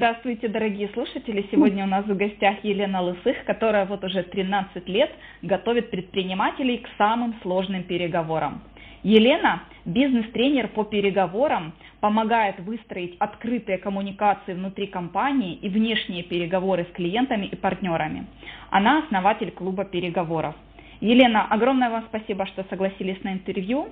Здравствуйте, 0.00 0.48
дорогие 0.48 0.88
слушатели! 0.94 1.46
Сегодня 1.50 1.84
у 1.84 1.86
нас 1.86 2.06
в 2.06 2.16
гостях 2.16 2.64
Елена 2.64 3.02
Лысых, 3.02 3.44
которая 3.44 3.84
вот 3.84 4.02
уже 4.02 4.22
13 4.22 4.88
лет 4.88 5.10
готовит 5.42 5.90
предпринимателей 5.90 6.78
к 6.78 6.88
самым 6.96 7.34
сложным 7.42 7.82
переговорам. 7.82 8.62
Елена– 9.02 9.64
бизнес-тренер 9.84 10.68
по 10.68 10.84
переговорам, 10.84 11.74
помогает 12.00 12.60
выстроить 12.60 13.14
открытые 13.18 13.76
коммуникации 13.76 14.54
внутри 14.54 14.86
компании 14.86 15.56
и 15.56 15.68
внешние 15.68 16.22
переговоры 16.22 16.86
с 16.90 16.94
клиентами 16.94 17.44
и 17.44 17.54
партнерами. 17.54 18.24
Она 18.70 19.00
основатель 19.00 19.50
клуба 19.50 19.84
переговоров. 19.84 20.54
Елена, 21.02 21.44
огромное 21.44 21.90
вам 21.90 22.04
спасибо, 22.08 22.46
что 22.46 22.64
согласились 22.70 23.22
на 23.22 23.34
интервью. 23.34 23.90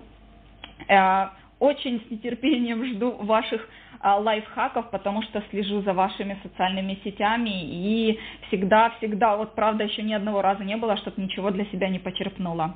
Э, 0.88 1.26
очень 1.58 2.00
с 2.00 2.10
нетерпением 2.10 2.82
жду 2.94 3.10
ваших 3.10 3.68
лайфхаков, 4.02 4.90
потому 4.90 5.22
что 5.22 5.42
слежу 5.50 5.82
за 5.82 5.92
вашими 5.92 6.38
социальными 6.42 6.98
сетями 7.04 7.64
и 7.64 8.18
всегда-всегда, 8.48 9.36
вот 9.36 9.54
правда, 9.54 9.84
еще 9.84 10.02
ни 10.02 10.12
одного 10.12 10.42
раза 10.42 10.64
не 10.64 10.76
было, 10.76 10.96
чтобы 10.96 11.20
ничего 11.22 11.50
для 11.50 11.64
себя 11.66 11.88
не 11.88 11.98
почерпнула. 11.98 12.74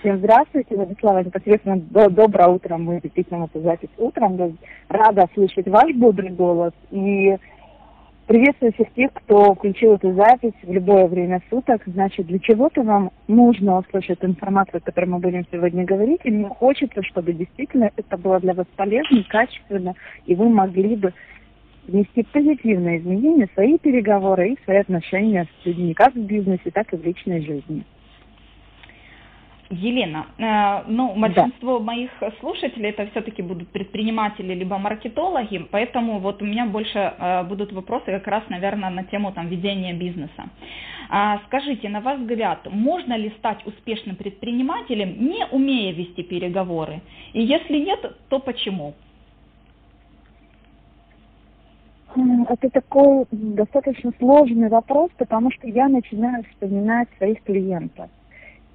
Всем 0.00 0.16
здравствуйте, 0.16 0.76
Владислава, 0.76 1.22
непосредственно 1.22 1.76
доброе 1.76 2.48
утро, 2.48 2.78
мы 2.78 3.00
действительно 3.02 3.44
эту 3.44 3.60
запись 3.60 3.90
утром, 3.98 4.56
рада 4.88 5.28
слышать 5.34 5.68
ваш 5.68 5.94
бодрый 5.94 6.30
голос 6.30 6.72
и 6.90 7.36
Приветствую 8.30 8.72
всех 8.74 8.92
тех, 8.94 9.12
кто 9.12 9.56
включил 9.56 9.94
эту 9.94 10.14
запись 10.14 10.52
в 10.62 10.72
любое 10.72 11.08
время 11.08 11.42
суток. 11.50 11.82
Значит, 11.84 12.28
для 12.28 12.38
чего-то 12.38 12.84
вам 12.84 13.10
нужно 13.26 13.78
услышать 13.78 14.20
информацию, 14.22 14.76
о 14.76 14.80
которой 14.80 15.06
мы 15.06 15.18
будем 15.18 15.44
сегодня 15.50 15.84
говорить, 15.84 16.20
и 16.22 16.30
мне 16.30 16.46
хочется, 16.48 17.02
чтобы 17.02 17.32
действительно 17.32 17.90
это 17.96 18.16
было 18.16 18.38
для 18.38 18.54
вас 18.54 18.68
полезно, 18.76 19.24
качественно, 19.28 19.96
и 20.26 20.36
вы 20.36 20.48
могли 20.48 20.94
бы 20.94 21.12
внести 21.88 22.22
позитивные 22.22 22.98
изменения 22.98 23.48
в 23.48 23.54
свои 23.54 23.78
переговоры 23.78 24.50
и 24.50 24.56
в 24.56 24.64
свои 24.64 24.76
отношения 24.76 25.48
с 25.60 25.66
людьми, 25.66 25.92
как 25.92 26.14
в 26.14 26.20
бизнесе, 26.20 26.70
так 26.72 26.92
и 26.92 26.96
в 26.96 27.04
личной 27.04 27.40
жизни. 27.40 27.82
Елена, 29.70 30.26
э, 30.36 30.90
ну, 30.90 31.14
большинство 31.14 31.78
да. 31.78 31.84
моих 31.84 32.10
слушателей 32.40 32.90
это 32.90 33.06
все-таки 33.12 33.40
будут 33.40 33.68
предприниматели 33.68 34.52
либо 34.52 34.78
маркетологи, 34.78 35.58
поэтому 35.70 36.18
вот 36.18 36.42
у 36.42 36.44
меня 36.44 36.66
больше 36.66 36.98
э, 36.98 37.44
будут 37.44 37.72
вопросы 37.72 38.06
как 38.06 38.26
раз, 38.26 38.42
наверное, 38.48 38.90
на 38.90 39.04
тему 39.04 39.32
там 39.32 39.46
ведения 39.46 39.92
бизнеса. 39.92 40.50
А, 41.08 41.40
скажите, 41.46 41.88
на 41.88 42.00
ваш 42.00 42.18
взгляд, 42.18 42.66
можно 42.70 43.14
ли 43.14 43.30
стать 43.38 43.64
успешным 43.64 44.16
предпринимателем, 44.16 45.28
не 45.28 45.46
умея 45.52 45.92
вести 45.92 46.24
переговоры? 46.24 47.00
И 47.32 47.42
если 47.42 47.78
нет, 47.78 48.16
то 48.28 48.40
почему? 48.40 48.94
Это 52.48 52.70
такой 52.70 53.26
достаточно 53.30 54.12
сложный 54.18 54.68
вопрос, 54.68 55.10
потому 55.16 55.52
что 55.52 55.68
я 55.68 55.88
начинаю 55.88 56.42
вспоминать 56.44 57.08
своих 57.18 57.40
клиентов. 57.44 58.10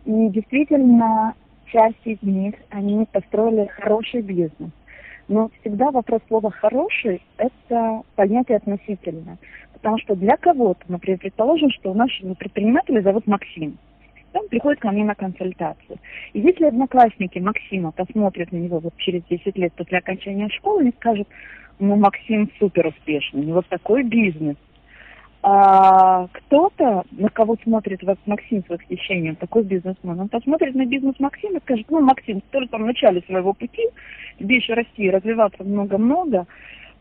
И 0.06 0.30
действительно, 0.30 1.34
часть 1.66 2.06
из 2.06 2.22
них, 2.22 2.56
они 2.70 3.06
построили 3.12 3.68
хороший 3.68 4.22
бизнес. 4.22 4.72
Но 5.28 5.50
всегда 5.60 5.90
вопрос 5.90 6.22
слова 6.28 6.52
«хороший»– 6.52 7.22
это 7.38 8.02
понятие 8.16 8.58
относительное. 8.58 9.38
Потому 9.74 9.98
что 9.98 10.16
для 10.16 10.38
кого-то, 10.38 10.84
например, 10.88 11.20
предположим, 11.20 11.72
что 11.72 11.92
у 11.92 11.96
нашего 11.96 12.36
предпринимателя 12.36 13.02
зовут 13.02 13.26
Максим. 13.26 13.78
Он 14.34 14.48
приходит 14.50 14.82
ко 14.82 14.92
мне 14.92 15.04
на 15.04 15.16
консультацию. 15.16 15.98
И 16.34 16.42
если 16.42 16.66
одноклассники 16.66 17.40
Максима 17.40 17.92
посмотрят 17.92 18.52
на 18.52 18.58
него 18.58 18.80
вот 18.80 18.96
через 18.98 19.24
10 19.24 19.58
лет 19.58 19.74
после 19.74 19.98
окончания 19.98 20.50
школы, 20.50 20.82
они 20.82 20.92
скажут, 20.92 21.28
ну, 21.80 21.96
Максим 21.96 22.52
супер 22.60 22.88
успешный, 22.88 23.42
у 23.42 23.46
него 23.46 23.64
такой 23.68 24.04
бизнес, 24.04 24.58
а 25.48 26.28
кто-то, 26.32 27.04
на 27.12 27.30
кого 27.30 27.56
смотрит 27.62 28.02
вот 28.02 28.18
Максим 28.26 28.64
с 28.66 28.70
восхищением, 28.70 29.36
такой 29.36 29.62
бизнесмен, 29.62 30.20
он 30.20 30.28
посмотрит 30.28 30.74
на 30.74 30.88
бизнес 30.88 31.20
Максима 31.20 31.58
и 31.58 31.62
скажет, 31.62 31.86
ну, 31.92 32.02
Максим, 32.02 32.42
ты 32.42 32.48
только 32.50 32.80
в 32.80 32.82
начале 32.82 33.22
своего 33.22 33.54
пути, 33.54 33.84
тебе 34.40 34.56
еще 34.56 34.74
расти 34.74 35.04
и 35.04 35.10
развиваться 35.12 35.64
много-много, 35.64 36.48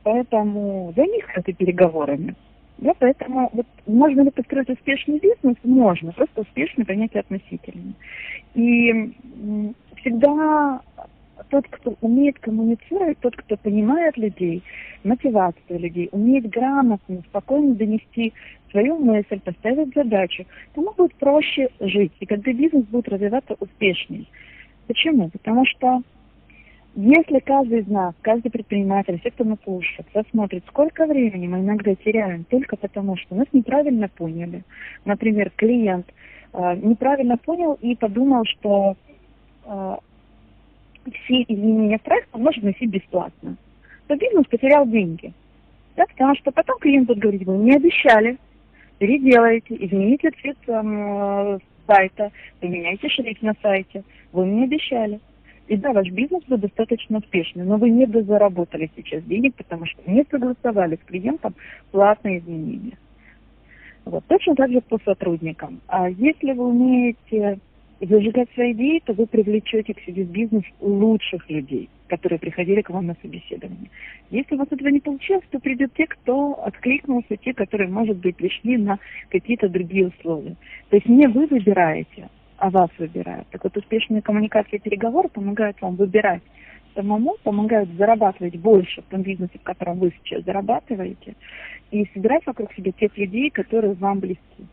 поэтому 0.02 0.92
займись 0.94 1.24
этой 1.34 1.54
переговорами. 1.54 2.34
Да, 2.76 2.92
поэтому 2.98 3.48
вот 3.54 3.66
можно 3.86 4.20
ли 4.20 4.30
построить 4.30 4.68
успешный 4.68 5.20
бизнес? 5.20 5.56
Можно, 5.64 6.12
просто 6.12 6.42
успешный 6.42 6.84
понятие 6.84 7.20
относительно. 7.20 7.94
И 8.54 9.14
всегда 9.96 10.82
тот, 11.54 11.68
кто 11.70 11.94
умеет 12.00 12.36
коммуницировать, 12.40 13.16
тот, 13.20 13.36
кто 13.36 13.56
понимает 13.56 14.16
людей, 14.16 14.60
мотивацию 15.04 15.78
людей, 15.78 16.08
умеет 16.10 16.50
грамотно, 16.50 17.22
спокойно 17.28 17.76
донести 17.76 18.32
свою 18.72 18.98
мысль, 18.98 19.38
поставить 19.38 19.94
задачу, 19.94 20.46
тому 20.74 20.92
будет 20.94 21.14
проще 21.14 21.68
жить, 21.78 22.10
и 22.18 22.26
когда 22.26 22.52
бизнес 22.52 22.84
будет 22.86 23.08
развиваться 23.08 23.54
успешнее. 23.60 24.24
Почему? 24.88 25.30
Потому 25.30 25.64
что 25.64 26.02
если 26.96 27.38
каждый 27.38 27.82
из 27.82 27.86
нас, 27.86 28.16
каждый 28.22 28.50
предприниматель, 28.50 29.20
все, 29.20 29.30
кто 29.30 29.44
нас 29.44 29.58
посмотрит, 30.12 30.64
сколько 30.66 31.06
времени 31.06 31.46
мы 31.46 31.60
иногда 31.60 31.94
теряем 31.94 32.42
только 32.50 32.76
потому, 32.76 33.16
что 33.16 33.36
нас 33.36 33.46
неправильно 33.52 34.08
поняли. 34.08 34.64
Например, 35.04 35.52
клиент 35.54 36.06
э, 36.52 36.76
неправильно 36.82 37.36
понял 37.36 37.78
и 37.80 37.94
подумал, 37.94 38.44
что 38.44 38.96
э, 39.66 39.96
все 41.12 41.42
изменения 41.42 41.98
проекта 41.98 42.38
можно 42.38 42.64
носить 42.64 42.90
бесплатно, 42.90 43.56
то 44.06 44.16
бизнес 44.16 44.46
потерял 44.46 44.86
деньги. 44.86 45.32
Да, 45.96 46.04
потому 46.06 46.34
что 46.36 46.50
потом 46.50 46.78
клиент 46.80 47.06
будет 47.06 47.18
говорить, 47.18 47.46
вы 47.46 47.56
мне 47.56 47.76
обещали, 47.76 48.36
переделайте, 48.98 49.76
измените 49.76 50.30
цвет 50.40 50.56
там, 50.66 51.54
э, 51.54 51.58
сайта, 51.86 52.32
поменяйте 52.60 53.08
шрифт 53.08 53.42
на 53.42 53.54
сайте, 53.62 54.02
вы 54.32 54.46
мне 54.46 54.64
обещали. 54.64 55.20
И 55.68 55.76
да, 55.76 55.92
ваш 55.92 56.08
бизнес 56.10 56.42
будет 56.44 56.60
достаточно 56.60 57.18
успешный, 57.18 57.64
но 57.64 57.76
вы 57.78 57.90
не 57.90 58.06
заработали 58.06 58.90
сейчас 58.96 59.22
денег, 59.24 59.54
потому 59.54 59.86
что 59.86 60.02
не 60.10 60.24
согласовали 60.30 60.96
с 60.96 61.06
клиентом 61.06 61.54
платные 61.90 62.38
изменения. 62.40 62.98
Вот. 64.04 64.24
Точно 64.26 64.54
так 64.54 64.70
же 64.70 64.82
по 64.82 64.98
сотрудникам. 65.04 65.80
А 65.86 66.10
если 66.10 66.52
вы 66.52 66.68
умеете 66.68 67.58
зажигать 68.06 68.48
свои 68.54 68.72
идеи, 68.72 69.02
то 69.04 69.12
вы 69.12 69.26
привлечете 69.26 69.94
к 69.94 70.00
себе 70.00 70.24
в 70.24 70.30
бизнес 70.30 70.64
лучших 70.80 71.48
людей, 71.50 71.88
которые 72.08 72.38
приходили 72.38 72.82
к 72.82 72.90
вам 72.90 73.06
на 73.06 73.16
собеседование. 73.22 73.90
Если 74.30 74.54
у 74.54 74.58
вас 74.58 74.68
этого 74.70 74.88
не 74.88 75.00
получилось, 75.00 75.44
то 75.50 75.58
придут 75.58 75.92
те, 75.94 76.06
кто 76.06 76.54
откликнулся, 76.64 77.36
те, 77.36 77.54
которые, 77.54 77.88
может 77.88 78.16
быть, 78.18 78.36
пришли 78.36 78.76
на 78.76 78.98
какие-то 79.28 79.68
другие 79.68 80.08
условия. 80.08 80.56
То 80.90 80.96
есть 80.96 81.08
не 81.08 81.26
вы 81.26 81.46
выбираете, 81.46 82.28
а 82.58 82.70
вас 82.70 82.90
выбирают. 82.98 83.46
Так 83.50 83.64
вот, 83.64 83.76
успешные 83.76 84.22
коммуникации 84.22 84.76
и 84.76 84.80
переговоры 84.80 85.28
помогают 85.28 85.80
вам 85.80 85.96
выбирать 85.96 86.42
самому, 86.94 87.36
помогают 87.42 87.90
зарабатывать 87.98 88.56
больше 88.56 89.02
в 89.02 89.06
том 89.06 89.22
бизнесе, 89.22 89.58
в 89.58 89.62
котором 89.62 89.98
вы 89.98 90.12
сейчас 90.22 90.44
зарабатываете, 90.44 91.34
и 91.90 92.08
собирать 92.14 92.46
вокруг 92.46 92.72
себя 92.74 92.92
тех 92.92 93.16
людей, 93.18 93.50
которые 93.50 93.94
вам 93.94 94.20
близки. 94.20 94.66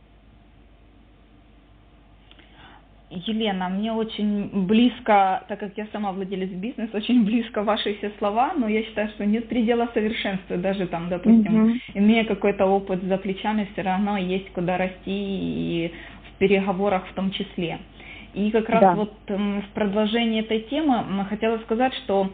Елена, 3.12 3.68
мне 3.70 3.92
очень 3.92 4.66
близко, 4.66 5.44
так 5.48 5.60
как 5.60 5.78
я 5.78 5.88
сама 5.92 6.12
владелец 6.14 6.50
бизнеса, 6.50 6.96
очень 6.96 7.26
близко 7.26 7.62
ваши 7.64 7.96
все 7.96 8.12
слова, 8.18 8.54
но 8.58 8.68
я 8.68 8.84
считаю, 8.84 9.10
что 9.10 9.26
нет 9.26 9.48
предела 9.50 9.90
совершенства, 9.94 10.58
даже 10.58 10.88
там, 10.88 11.10
допустим, 11.10 11.66
mm-hmm. 11.66 11.80
имея 11.96 12.24
какой-то 12.24 12.66
опыт 12.66 13.04
за 13.04 13.18
плечами, 13.18 13.68
все 13.74 13.82
равно 13.82 14.18
есть 14.18 14.52
куда 14.54 14.78
расти 14.78 15.02
и 15.08 15.92
в 16.30 16.38
переговорах 16.40 17.06
в 17.08 17.14
том 17.14 17.32
числе. 17.32 17.80
И 18.34 18.50
как 18.52 18.70
раз 18.70 18.82
да. 18.82 18.94
вот 18.94 19.14
в 19.28 19.74
продолжении 19.74 20.40
этой 20.40 20.62
темы 20.62 21.26
хотела 21.30 21.58
сказать, 21.60 21.94
что 22.06 22.32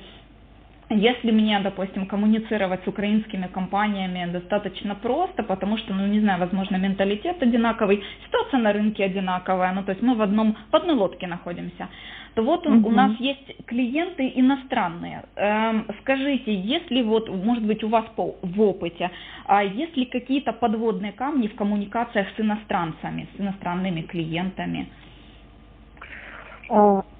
если 0.89 1.31
мне, 1.31 1.59
допустим, 1.59 2.05
коммуницировать 2.05 2.83
с 2.83 2.87
украинскими 2.87 3.47
компаниями 3.47 4.31
достаточно 4.31 4.95
просто, 4.95 5.43
потому 5.43 5.77
что, 5.77 5.93
ну, 5.93 6.07
не 6.07 6.21
знаю, 6.21 6.39
возможно, 6.39 6.77
менталитет 6.77 7.43
одинаковый, 7.43 8.03
ситуация 8.25 8.59
на 8.59 8.71
рынке 8.71 9.03
одинаковая, 9.03 9.73
ну, 9.73 9.83
то 9.83 9.91
есть 9.91 10.01
мы 10.01 10.15
в, 10.15 10.21
одном, 10.21 10.55
в 10.71 10.75
одной 10.75 10.95
лодке 10.95 11.27
находимся, 11.27 11.89
то 12.35 12.43
вот 12.43 12.65
угу. 12.65 12.87
у 12.87 12.91
нас 12.91 13.19
есть 13.19 13.65
клиенты 13.65 14.31
иностранные. 14.35 15.23
Эм, 15.35 15.87
скажите, 16.01 16.53
если 16.53 17.01
вот, 17.01 17.27
может 17.29 17.65
быть, 17.65 17.83
у 17.83 17.89
вас 17.89 18.05
по, 18.15 18.35
в 18.41 18.61
опыте, 18.61 19.11
а 19.45 19.63
есть 19.63 19.97
ли 19.97 20.05
какие-то 20.05 20.53
подводные 20.53 21.11
камни 21.11 21.47
в 21.47 21.55
коммуникациях 21.55 22.27
с 22.37 22.39
иностранцами, 22.39 23.27
с 23.35 23.41
иностранными 23.41 24.01
клиентами? 24.03 24.87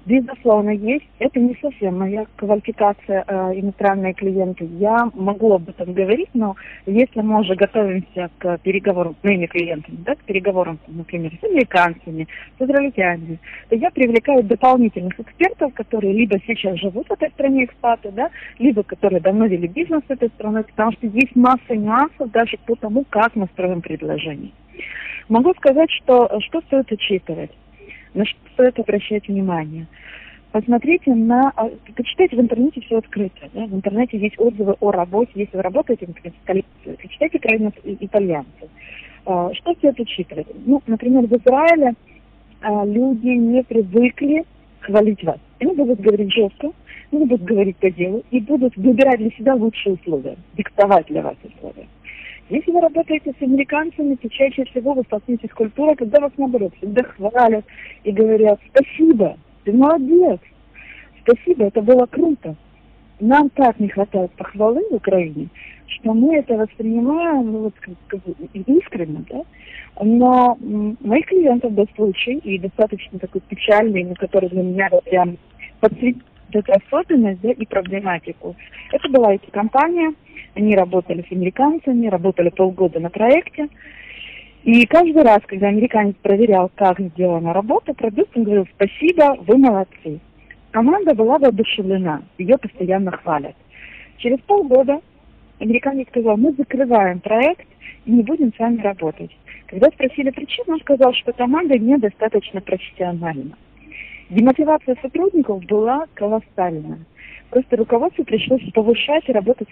Безусловно, 0.08 0.70
есть. 0.70 1.04
Это 1.18 1.38
не 1.38 1.56
совсем 1.60 1.98
моя 1.98 2.26
квалификация 2.36 3.24
э, 3.26 3.52
иностранные 3.60 4.14
клиенты. 4.14 4.64
Я 4.78 5.10
могу 5.14 5.52
об 5.52 5.68
этом 5.68 5.92
говорить, 5.92 6.30
но 6.34 6.56
если 6.86 7.20
мы 7.20 7.40
уже 7.40 7.54
готовимся 7.54 8.30
к 8.38 8.58
переговорам 8.58 9.14
с 9.20 9.24
моими 9.24 9.46
клиентами, 9.46 9.98
да, 10.04 10.14
к 10.14 10.24
переговорам, 10.24 10.78
например, 10.88 11.32
с 11.40 11.44
американцами, 11.44 12.26
с 12.58 12.62
израильтянами, 12.62 13.38
то 13.68 13.76
я 13.76 13.90
привлекаю 13.90 14.42
дополнительных 14.42 15.18
экспертов, 15.20 15.74
которые 15.74 16.14
либо 16.14 16.38
сейчас 16.46 16.78
живут 16.78 17.06
в 17.08 17.12
этой 17.12 17.30
стране 17.30 17.66
экспаты, 17.66 18.10
да, 18.10 18.30
либо 18.58 18.82
которые 18.82 19.20
давно 19.20 19.46
вели 19.46 19.68
бизнес 19.68 20.02
в 20.08 20.10
этой 20.10 20.28
стране, 20.30 20.62
потому 20.62 20.92
что 20.92 21.06
есть 21.06 21.36
масса 21.36 21.76
нюансов 21.76 22.30
даже 22.30 22.56
по 22.66 22.74
тому, 22.76 23.04
как 23.10 23.36
мы 23.36 23.46
строим 23.52 23.82
предложение. 23.82 24.52
Могу 25.28 25.52
сказать, 25.54 25.90
что 25.90 26.40
что 26.40 26.60
стоит 26.62 26.90
учитывать. 26.90 27.50
На 28.14 28.24
что 28.24 28.38
стоит 28.54 28.78
обращать 28.78 29.28
внимание? 29.28 29.86
Посмотрите 30.52 31.14
на... 31.14 31.52
А, 31.56 31.70
почитайте 31.94 32.36
в 32.36 32.40
интернете 32.40 32.80
все 32.80 32.98
открыто. 32.98 33.48
Да? 33.52 33.66
В 33.66 33.74
интернете 33.74 34.18
есть 34.18 34.38
отзывы 34.38 34.76
о 34.80 34.90
работе. 34.90 35.30
Если 35.34 35.56
вы 35.56 35.62
работаете, 35.62 36.06
например, 36.06 36.32
в 36.38 36.42
столице, 36.42 37.02
почитайте 37.02 37.38
крайне 37.38 37.70
итальянцев. 37.84 38.68
А, 39.26 39.52
что 39.54 39.74
стоит 39.74 40.00
учитывать? 40.00 40.46
Ну, 40.64 40.82
например, 40.86 41.26
в 41.26 41.32
Израиле 41.36 41.94
а, 42.62 42.84
люди 42.84 43.28
не 43.28 43.62
привыкли 43.62 44.44
хвалить 44.80 45.22
вас. 45.22 45.38
Они 45.60 45.74
будут 45.74 46.00
говорить 46.00 46.32
жестко, 46.32 46.70
они 47.12 47.26
будут 47.26 47.44
говорить 47.44 47.76
по 47.76 47.90
делу 47.90 48.22
и 48.30 48.40
будут 48.40 48.76
выбирать 48.76 49.18
для 49.18 49.30
себя 49.30 49.54
лучшие 49.54 49.94
условия, 49.94 50.36
диктовать 50.54 51.06
для 51.06 51.22
вас 51.22 51.36
условия. 51.44 51.86
Если 52.50 52.70
вы 52.70 52.80
работаете 52.80 53.34
с 53.38 53.42
американцами, 53.42 54.14
то 54.14 54.28
чаще 54.30 54.64
всего 54.64 54.94
вы 54.94 55.02
столкнетесь 55.02 55.50
с 55.50 55.54
культурой, 55.54 55.96
когда 55.96 56.20
вас 56.20 56.32
наоборот 56.38 56.72
всегда 56.78 57.02
хвалят 57.02 57.64
и 58.04 58.12
говорят 58.12 58.58
«Спасибо, 58.70 59.36
ты 59.64 59.72
молодец, 59.72 60.40
спасибо, 61.22 61.66
это 61.66 61.82
было 61.82 62.06
круто». 62.06 62.56
Нам 63.20 63.50
так 63.50 63.78
не 63.80 63.88
хватает 63.88 64.30
похвалы 64.32 64.80
в 64.90 64.94
Украине, 64.94 65.48
что 65.88 66.14
мы 66.14 66.36
это 66.36 66.54
воспринимаем 66.54 67.52
ну, 67.52 67.58
вот, 67.64 67.74
как, 67.80 68.20
искренне, 68.54 69.24
да? 69.28 69.42
Но 70.00 70.56
моих 70.60 71.26
клиентов 71.26 71.72
был 71.72 71.88
случай, 71.96 72.34
и 72.44 72.58
достаточно 72.58 73.18
такой 73.18 73.40
печальный, 73.48 74.14
который 74.14 74.48
для 74.48 74.62
меня 74.62 74.88
прям 75.04 75.36
подсветил 75.80 76.22
эту 76.52 76.72
особенность 76.72 77.40
да, 77.40 77.50
и 77.50 77.66
проблематику. 77.66 78.56
Это 78.92 79.08
была 79.08 79.34
эта 79.34 79.50
компания, 79.50 80.14
они 80.54 80.74
работали 80.74 81.24
с 81.28 81.32
американцами, 81.32 82.06
работали 82.06 82.50
полгода 82.50 83.00
на 83.00 83.10
проекте. 83.10 83.68
И 84.64 84.84
каждый 84.86 85.22
раз, 85.22 85.40
когда 85.46 85.68
американец 85.68 86.16
проверял, 86.22 86.70
как 86.74 87.00
сделана 87.00 87.52
работа, 87.52 87.94
продукт, 87.94 88.36
он 88.36 88.44
говорил, 88.44 88.66
спасибо, 88.74 89.36
вы 89.46 89.56
молодцы. 89.56 90.20
Команда 90.72 91.14
была 91.14 91.38
воодушевлена, 91.38 92.22
ее 92.38 92.58
постоянно 92.58 93.12
хвалят. 93.12 93.54
Через 94.18 94.40
полгода 94.40 95.00
американец 95.60 96.08
сказал, 96.08 96.36
мы 96.36 96.52
закрываем 96.52 97.20
проект 97.20 97.66
и 98.04 98.10
не 98.10 98.22
будем 98.22 98.52
с 98.52 98.58
вами 98.58 98.80
работать. 98.82 99.30
Когда 99.66 99.88
спросили 99.88 100.30
причину, 100.30 100.74
он 100.74 100.80
сказал, 100.80 101.12
что 101.14 101.32
команда 101.32 101.78
недостаточно 101.78 102.60
профессиональна. 102.60 103.56
Демотивация 104.30 104.96
сотрудников 105.00 105.64
была 105.64 106.06
колоссальная. 106.14 106.98
Просто 107.50 107.76
руководству 107.76 108.24
пришлось 108.24 108.62
повышать, 108.72 109.26
работать, 109.28 109.68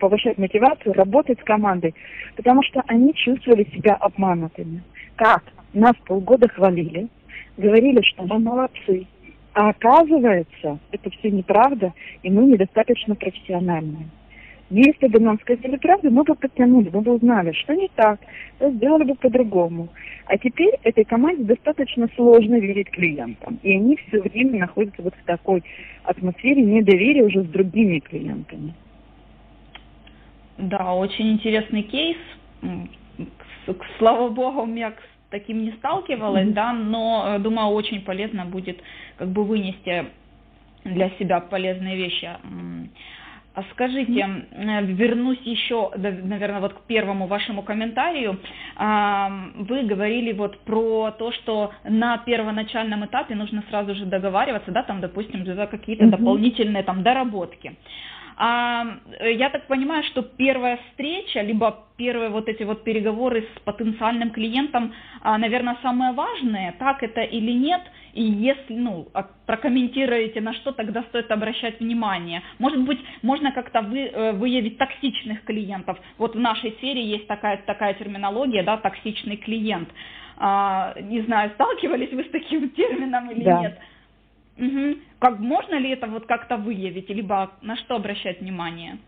повышать 0.00 0.36
мотивацию, 0.36 0.94
работать 0.94 1.38
с 1.38 1.44
командой, 1.44 1.94
потому 2.34 2.62
что 2.64 2.82
они 2.88 3.14
чувствовали 3.14 3.64
себя 3.72 3.94
обманутыми. 3.94 4.82
Как? 5.14 5.44
Нас 5.72 5.94
полгода 6.06 6.48
хвалили, 6.48 7.06
говорили, 7.56 8.02
что 8.02 8.24
мы 8.24 8.40
молодцы, 8.40 9.06
а 9.54 9.68
оказывается, 9.68 10.78
это 10.90 11.10
все 11.10 11.30
неправда, 11.30 11.92
и 12.24 12.30
мы 12.30 12.46
недостаточно 12.46 13.14
профессиональные. 13.14 14.08
Если 14.70 15.08
бы 15.08 15.18
нам 15.18 15.38
сказали 15.40 15.76
правду, 15.76 16.10
мы 16.12 16.22
бы 16.22 16.36
подтянули, 16.36 16.90
мы 16.92 17.00
бы 17.00 17.14
узнали, 17.14 17.50
что 17.52 17.74
не 17.74 17.88
так, 17.96 18.20
сделали 18.60 19.02
бы 19.02 19.16
по-другому. 19.16 19.88
А 20.26 20.38
теперь 20.38 20.78
этой 20.84 21.04
команде 21.04 21.42
достаточно 21.42 22.08
сложно 22.14 22.54
верить 22.54 22.88
клиентам. 22.90 23.58
И 23.64 23.74
они 23.74 23.96
все 23.96 24.20
время 24.20 24.60
находятся 24.60 25.02
вот 25.02 25.14
в 25.14 25.24
такой 25.24 25.64
атмосфере 26.04 26.62
недоверия 26.62 27.24
уже 27.24 27.42
с 27.42 27.48
другими 27.48 27.98
клиентами. 27.98 28.72
Да, 30.56 30.94
очень 30.94 31.32
интересный 31.32 31.82
кейс. 31.82 32.18
Слава 33.98 34.28
богу, 34.28 34.72
я 34.74 34.90
с 34.90 35.30
таким 35.30 35.64
не 35.64 35.72
сталкивалась, 35.72 36.46
mm-hmm. 36.46 36.52
да, 36.52 36.72
но 36.72 37.24
э, 37.26 37.38
думаю, 37.40 37.68
очень 37.68 38.02
полезно 38.02 38.44
будет 38.44 38.80
как 39.16 39.28
бы 39.28 39.42
вынести 39.42 40.06
для 40.84 41.10
себя 41.18 41.40
полезные 41.40 41.96
вещи. 41.96 42.28
А 43.52 43.64
скажите, 43.72 44.20
э, 44.52 44.84
вернусь 44.84 45.40
еще, 45.42 45.90
наверное, 45.96 46.60
вот 46.60 46.74
к 46.74 46.82
первому 46.82 47.26
вашему 47.26 47.62
комментарию. 47.62 48.38
Вы 48.76 49.82
говорили 49.82 50.32
вот 50.32 50.60
про 50.60 51.10
то, 51.10 51.32
что 51.32 51.72
на 51.84 52.18
первоначальном 52.18 53.04
этапе 53.04 53.34
нужно 53.34 53.64
сразу 53.68 53.94
же 53.94 54.06
договариваться, 54.06 54.70
да, 54.70 54.82
там, 54.82 55.00
допустим, 55.00 55.44
за 55.44 55.66
какие-то 55.66 56.06
дополнительные 56.06 56.84
там 56.84 57.02
доработки. 57.02 57.76
А, 58.42 58.86
я 59.20 59.50
так 59.50 59.66
понимаю, 59.66 60.02
что 60.04 60.22
первая 60.22 60.78
встреча, 60.78 61.42
либо 61.42 61.84
первые 61.98 62.30
вот 62.30 62.48
эти 62.48 62.62
вот 62.62 62.84
переговоры 62.84 63.46
с 63.54 63.60
потенциальным 63.60 64.30
клиентом, 64.30 64.94
а, 65.20 65.36
наверное, 65.36 65.76
самое 65.82 66.12
важное, 66.12 66.74
так 66.78 67.02
это 67.02 67.20
или 67.20 67.52
нет, 67.52 67.82
и 68.12 68.22
если, 68.22 68.74
ну, 68.74 69.08
а, 69.12 69.28
прокомментируете, 69.46 70.40
на 70.40 70.52
что 70.54 70.72
тогда 70.72 71.02
стоит 71.04 71.30
обращать 71.30 71.80
внимание. 71.80 72.42
Может 72.58 72.80
быть, 72.82 72.98
можно 73.22 73.52
как-то 73.52 73.82
вы, 73.82 74.00
э, 74.00 74.32
выявить 74.32 74.78
токсичных 74.78 75.44
клиентов. 75.44 75.98
Вот 76.18 76.34
в 76.34 76.38
нашей 76.38 76.72
сфере 76.72 77.04
есть 77.04 77.26
такая, 77.26 77.58
такая 77.66 77.94
терминология, 77.94 78.62
да, 78.62 78.76
токсичный 78.78 79.36
клиент. 79.36 79.88
А, 80.36 80.94
не 81.00 81.20
знаю, 81.22 81.50
сталкивались 81.50 82.12
вы 82.12 82.24
с 82.24 82.30
таким 82.30 82.70
термином 82.76 83.30
или 83.30 83.44
да. 83.44 83.60
нет? 83.60 83.78
Угу. 84.58 84.98
Как 85.20 85.38
можно 85.38 85.76
ли 85.76 85.90
это 85.90 86.06
вот 86.06 86.26
как-то 86.26 86.56
выявить, 86.56 87.08
либо 87.08 87.52
на 87.62 87.76
что 87.76 87.96
обращать 87.96 88.40
внимание? 88.40 88.98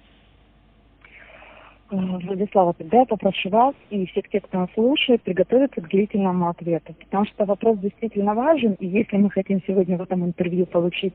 Владислава, 1.93 2.73
тогда 2.73 3.01
я 3.01 3.05
попрошу 3.05 3.51
вас 3.51 3.75
и 3.91 4.07
всех 4.07 4.29
тех, 4.31 4.43
кто 4.45 4.61
нас 4.61 4.71
слушает, 4.73 5.21
приготовиться 5.23 5.81
к 5.81 5.89
длительному 5.89 6.49
ответу, 6.49 6.95
потому 6.95 7.27
что 7.27 7.45
вопрос 7.45 7.79
действительно 7.81 8.35
важен, 8.35 8.75
и 8.81 8.87
если 8.87 9.19
мы 9.19 9.31
хотим 9.31 9.61
сегодня 9.67 9.99
в 9.99 10.03
этом 10.03 10.25
интервью 10.25 10.65
получить 10.65 11.13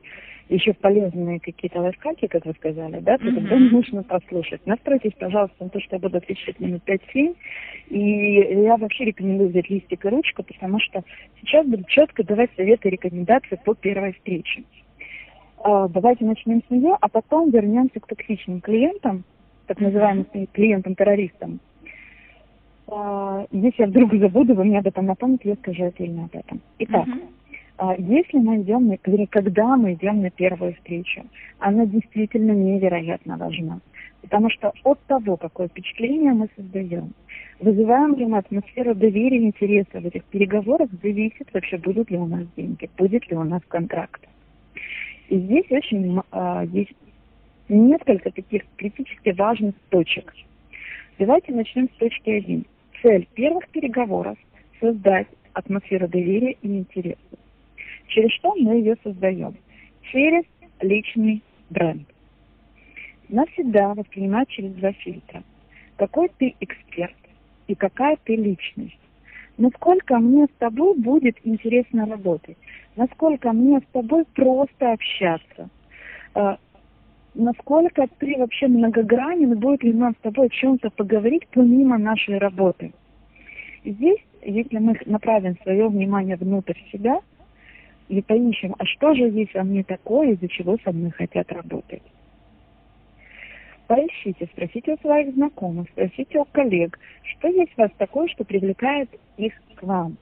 еще 0.49 0.73
полезные 0.73 1.39
какие-то 1.39 1.81
лайфхаки, 1.81 2.27
как 2.27 2.45
вы 2.45 2.53
сказали, 2.53 2.99
да, 2.99 3.17
то 3.17 3.25
mm-hmm. 3.25 3.35
тогда 3.35 3.55
нужно 3.71 4.03
послушать. 4.03 4.65
Настройтесь, 4.65 5.13
пожалуйста, 5.19 5.63
на 5.63 5.69
то, 5.69 5.79
что 5.79 5.95
я 5.95 5.99
буду 5.99 6.17
отвечать 6.17 6.59
минут 6.59 6.83
5-7, 6.85 7.35
и 7.89 7.99
я 8.63 8.77
вообще 8.77 9.05
рекомендую 9.05 9.49
взять 9.49 9.69
листик 9.69 10.05
и 10.05 10.09
ручку, 10.09 10.43
потому 10.43 10.79
что 10.79 11.03
сейчас 11.41 11.65
буду 11.65 11.83
четко 11.87 12.23
давать 12.23 12.51
советы 12.55 12.87
и 12.87 12.91
рекомендации 12.91 13.59
по 13.65 13.73
первой 13.73 14.13
встрече. 14.13 14.63
А, 15.63 15.87
давайте 15.87 16.23
начнем 16.23 16.61
с 16.67 16.69
нее, 16.69 16.95
а 17.01 17.09
потом 17.09 17.49
вернемся 17.49 17.99
к 17.99 18.07
токсичным 18.07 18.61
клиентам, 18.61 19.23
так 19.67 19.79
называемым 19.79 20.25
клиентам-террористам. 20.53 21.59
А, 22.87 23.45
если 23.51 23.83
я 23.83 23.87
вдруг 23.87 24.13
забуду, 24.15 24.55
вы 24.55 24.63
мне 24.63 24.79
об 24.79 24.87
этом 24.87 25.05
напомните, 25.05 25.49
я 25.49 25.55
скажу 25.55 25.85
отдельно 25.85 26.25
об 26.25 26.35
этом. 26.35 26.61
Итак, 26.79 27.05
uh-huh. 27.07 27.95
если 27.99 28.37
мы 28.37 28.61
идем, 28.61 28.87
на, 28.87 28.97
когда 29.27 29.75
мы 29.75 29.93
идем 29.93 30.21
на 30.21 30.29
первую 30.29 30.73
встречу, 30.75 31.23
она 31.59 31.85
действительно 31.85 32.53
невероятно 32.53 33.37
важна. 33.37 33.79
Потому 34.21 34.49
что 34.49 34.71
от 34.83 34.99
того, 35.03 35.37
какое 35.37 35.67
впечатление 35.67 36.33
мы 36.33 36.49
создаем, 36.55 37.11
вызываем 37.59 38.15
ли 38.15 38.25
мы 38.25 38.39
атмосферу 38.39 38.95
доверия 38.95 39.39
и 39.39 39.45
интереса 39.45 39.99
в 39.99 40.05
этих 40.05 40.23
переговорах, 40.25 40.89
зависит 41.01 41.47
вообще, 41.53 41.77
будут 41.77 42.09
ли 42.09 42.17
у 42.17 42.25
нас 42.25 42.45
деньги, 42.55 42.89
будет 42.97 43.29
ли 43.29 43.37
у 43.37 43.43
нас 43.43 43.61
контракт. 43.67 44.21
И 45.29 45.37
здесь 45.37 45.65
очень 45.71 46.21
а, 46.31 46.63
есть 46.65 46.93
несколько 47.69 48.31
таких 48.31 48.63
критически 48.77 49.29
важных 49.29 49.75
точек. 49.89 50.33
Давайте 51.19 51.51
начнем 51.53 51.89
с 51.89 51.97
точки 51.97 52.29
1. 52.29 52.65
Цель 53.01 53.27
первых 53.33 53.67
переговоров– 53.69 54.37
создать 54.79 55.27
атмосферу 55.53 56.07
доверия 56.07 56.55
и 56.61 56.67
интереса. 56.67 57.17
Через 58.07 58.31
что 58.33 58.55
мы 58.55 58.75
ее 58.75 58.95
создаем? 59.03 59.55
Через 60.11 60.43
личный 60.81 61.41
бренд. 61.69 62.07
Нас 63.29 63.47
всегда 63.49 63.93
через 64.47 64.71
два 64.73 64.93
фильтра. 64.93 65.43
Какой 65.97 66.29
ты 66.37 66.55
эксперт 66.59 67.15
и 67.67 67.75
какая 67.75 68.17
ты 68.23 68.35
личность. 68.35 68.99
Насколько 69.57 70.19
мне 70.19 70.45
с 70.45 70.59
тобой 70.59 70.95
будет 70.95 71.35
интересно 71.43 72.05
работать, 72.05 72.57
насколько 72.95 73.51
мне 73.51 73.79
с 73.79 73.91
тобой 73.91 74.23
просто 74.35 74.93
общаться, 74.93 75.69
а, 76.35 76.59
насколько 77.37 78.07
ты 78.19 78.35
вообще 78.37 78.67
многогранен, 78.67 79.57
будет 79.57 79.83
ли 79.83 79.93
нам 79.93 80.13
с 80.15 80.21
тобой 80.21 80.47
о 80.47 80.49
чем-то 80.49 80.89
поговорить 80.89 81.47
помимо 81.51 81.97
нашей 81.97 82.37
работы. 82.37 82.91
здесь, 83.85 84.19
если 84.41 84.79
мы 84.79 84.99
направим 85.05 85.57
свое 85.63 85.87
внимание 85.87 86.35
внутрь 86.35 86.77
себя, 86.91 87.19
и 88.09 88.21
поищем, 88.21 88.73
а 88.79 88.85
что 88.85 89.13
же 89.13 89.23
есть 89.23 89.53
во 89.53 89.63
мне 89.63 89.83
такое, 89.83 90.31
из-за 90.31 90.47
чего 90.47 90.77
со 90.83 90.91
мной 90.91 91.11
хотят 91.11 91.51
работать. 91.51 92.01
Поищите, 93.87 94.47
спросите 94.51 94.93
у 94.93 94.97
своих 94.97 95.33
знакомых, 95.33 95.87
спросите 95.89 96.39
у 96.39 96.45
коллег, 96.45 96.99
что 97.23 97.47
есть 97.49 97.71
у 97.77 97.81
вас 97.81 97.91
такое, 97.97 98.27
что 98.29 98.43
привлекает 98.43 99.09
их 99.37 99.53
к 99.75 99.83
вам, 99.83 100.17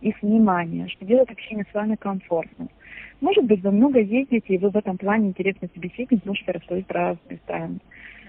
их 0.00 0.20
внимание, 0.22 0.88
что 0.88 1.04
делает 1.04 1.30
общение 1.30 1.66
с 1.70 1.74
вами 1.74 1.96
комфортным. 1.96 2.68
Может 3.20 3.44
быть, 3.44 3.62
вы 3.62 3.70
много 3.70 4.00
ездите, 4.00 4.54
и 4.54 4.58
вы 4.58 4.70
в 4.70 4.76
этом 4.76 4.96
плане 4.96 5.28
интересный 5.28 5.70
собеседник, 5.74 6.24
можете 6.24 6.52
рассказать 6.52 6.86
про 6.86 7.00
разные 7.00 7.38
страны. 7.44 7.78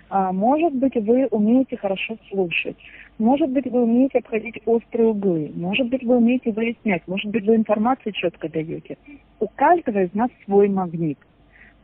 А, 0.09 0.33
может 0.33 0.73
быть, 0.75 0.95
вы 0.95 1.27
умеете 1.27 1.77
хорошо 1.77 2.17
слушать. 2.29 2.75
Может 3.17 3.49
быть, 3.49 3.65
вы 3.67 3.83
умеете 3.83 4.19
обходить 4.19 4.61
острые 4.65 5.09
углы. 5.09 5.51
Может 5.55 5.87
быть, 5.87 6.03
вы 6.03 6.17
умеете 6.17 6.51
выяснять. 6.51 7.03
Может 7.07 7.31
быть, 7.31 7.45
вы 7.45 7.55
информацию 7.55 8.11
четко 8.11 8.49
даете. 8.49 8.97
У 9.39 9.47
каждого 9.47 10.03
из 10.03 10.13
нас 10.13 10.29
свой 10.43 10.67
магнит. 10.67 11.17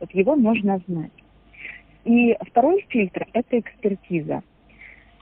Вот 0.00 0.10
его 0.12 0.36
нужно 0.36 0.80
знать. 0.86 1.12
И 2.04 2.36
второй 2.46 2.84
фильтр– 2.90 3.26
это 3.32 3.58
экспертиза. 3.58 4.42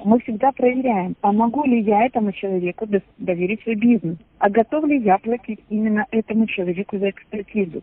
Мы 0.04 0.20
всегда 0.20 0.52
проверяем, 0.52 1.16
а 1.22 1.32
могу 1.32 1.64
ли 1.64 1.80
я 1.80 2.04
этому 2.04 2.32
человеку 2.32 2.86
доверить 3.18 3.62
свой 3.62 3.76
бизнес, 3.76 4.18
а 4.38 4.50
готов 4.50 4.84
ли 4.84 4.98
я 4.98 5.18
платить 5.18 5.60
именно 5.70 6.06
этому 6.10 6.46
человеку 6.46 6.98
за 6.98 7.10
экспертизу. 7.10 7.82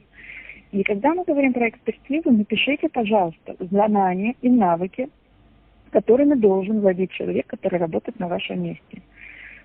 И 0.71 0.83
когда 0.83 1.13
мы 1.13 1.23
говорим 1.23 1.53
про 1.53 1.69
экспертизу, 1.69 2.31
напишите, 2.31 2.89
пожалуйста, 2.89 3.55
знания 3.59 4.35
и 4.41 4.49
навыки, 4.49 5.09
которыми 5.91 6.33
должен 6.35 6.81
владеть 6.81 7.11
человек, 7.11 7.47
который 7.47 7.79
работает 7.79 8.19
на 8.19 8.27
вашем 8.27 8.63
месте. 8.63 9.01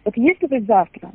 Вот 0.05 0.17
если 0.17 0.47
вы 0.47 0.61
завтра 0.61 1.11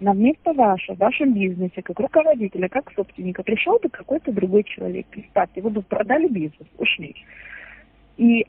на 0.00 0.12
место 0.12 0.52
ваше, 0.52 0.94
в 0.94 0.98
вашем 0.98 1.34
бизнесе, 1.34 1.82
как 1.82 1.98
руководителя, 1.98 2.68
как 2.68 2.92
собственника, 2.92 3.42
пришел 3.42 3.78
бы 3.78 3.88
какой-то 3.88 4.32
другой 4.32 4.64
человек, 4.64 5.06
представьте, 5.10 5.60
вы 5.60 5.70
бы 5.70 5.82
продали 5.82 6.28
бизнес, 6.28 6.68
ушли. 6.78 7.14
И 8.16 8.46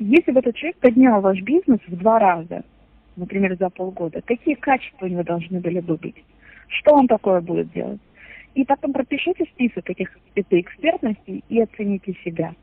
если 0.00 0.32
бы 0.32 0.40
этот 0.40 0.56
человек 0.56 0.78
поднял 0.78 1.20
ваш 1.20 1.40
бизнес 1.42 1.78
в 1.86 1.96
два 1.96 2.18
раза, 2.18 2.64
например, 3.16 3.56
за 3.58 3.68
полгода, 3.68 4.22
какие 4.22 4.54
качества 4.54 5.04
у 5.04 5.08
него 5.08 5.22
должны 5.22 5.60
были 5.60 5.80
бы 5.80 5.96
быть? 5.96 6.16
Что 6.68 6.94
он 6.94 7.06
такое 7.06 7.42
будет 7.42 7.70
делать? 7.72 8.00
И 8.54 8.64
потом 8.64 8.94
пропишите 8.94 9.44
список 9.44 9.90
этих 9.90 10.16
этой 10.34 10.62
экспертностей 10.62 11.44
и 11.50 11.60
оцените 11.60 12.14
себя, 12.24 12.54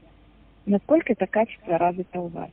насколько 0.65 1.13
это 1.13 1.27
качество 1.27 1.77
развито 1.77 2.19
у 2.19 2.27
вас. 2.27 2.49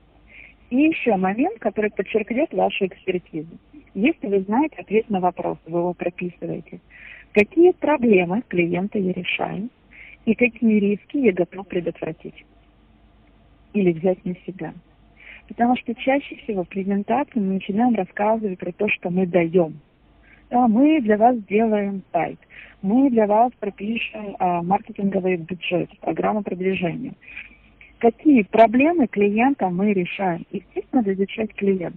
И 0.69 0.77
еще 0.77 1.17
момент, 1.17 1.59
который 1.61 1.91
подчеркнет 1.91 2.53
вашу 2.53 2.87
экспертизу. 2.87 3.57
Если 3.95 4.27
вы 4.27 4.41
знаете 4.41 4.77
ответ 4.79 5.09
на 5.09 5.21
вопрос, 5.21 5.57
вы 5.67 5.79
его 5.79 5.95
прописываете. 5.95 6.81
Какие 7.33 7.73
проблемы 7.73 8.43
клиента 8.49 8.99
я 8.99 9.13
решаю 9.13 9.71
и 10.27 10.35
какие 10.35 10.79
риски 10.79 11.17
я 11.17 11.33
готов 11.33 11.67
предотвратить 11.69 12.45
или 13.75 13.93
взять 13.93 14.25
на 14.25 14.35
себя. 14.47 14.73
Потому 15.49 15.77
что 15.77 15.95
чаще 15.95 16.37
всего 16.37 16.65
в 16.65 16.69
презентации 16.69 17.39
мы 17.39 17.55
начинаем 17.55 17.95
рассказывать 17.95 18.59
про 18.59 18.73
то, 18.73 18.89
что 18.89 19.11
мы 19.11 19.27
даем– 19.27 19.75
да, 20.55 20.69
мы 20.69 21.01
для 21.01 21.17
вас 21.17 21.37
сделаем 21.37 22.03
сайт, 22.13 22.39
мы 22.81 23.11
для 23.11 23.27
вас 23.27 23.51
пропишем 23.59 24.37
а, 24.39 24.63
маркетинговый 24.63 25.37
бюджет, 25.37 25.91
программу 26.01 26.43
продвижения. 26.43 27.15
Какие 27.99 28.43
проблемы 28.43 29.07
клиента 29.07 29.69
мы 29.71 29.93
решаем? 29.93 30.47
Естественно, 30.53 31.03
надо 31.03 31.15
изучать 31.15 31.53
клиент, 31.55 31.97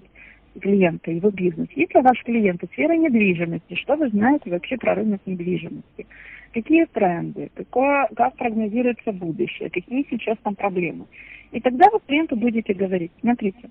клиента, 0.60 1.12
его 1.12 1.30
бизнес. 1.30 1.68
Если 1.76 2.00
ваш 2.00 2.24
клиент– 2.24 2.64
сфера 2.74 2.94
недвижимости, 2.94 3.76
что 3.76 3.96
вы 3.96 4.10
знаете 4.10 4.50
вообще 4.50 4.78
про 4.78 4.96
рынок 4.96 5.22
недвижимости? 5.26 6.08
Какие 6.54 6.86
тренды? 6.86 7.52
Какое, 7.54 8.08
как 8.16 8.38
прогнозируется 8.38 9.12
будущее? 9.12 9.70
Какие 9.70 10.04
сейчас 10.10 10.38
там 10.42 10.56
проблемы? 10.56 11.06
И 11.52 11.60
тогда 11.60 11.86
вы 11.92 12.00
клиенту 12.06 12.36
будете 12.36 12.74
говорить, 12.74 13.12
смотрите, 13.22 13.70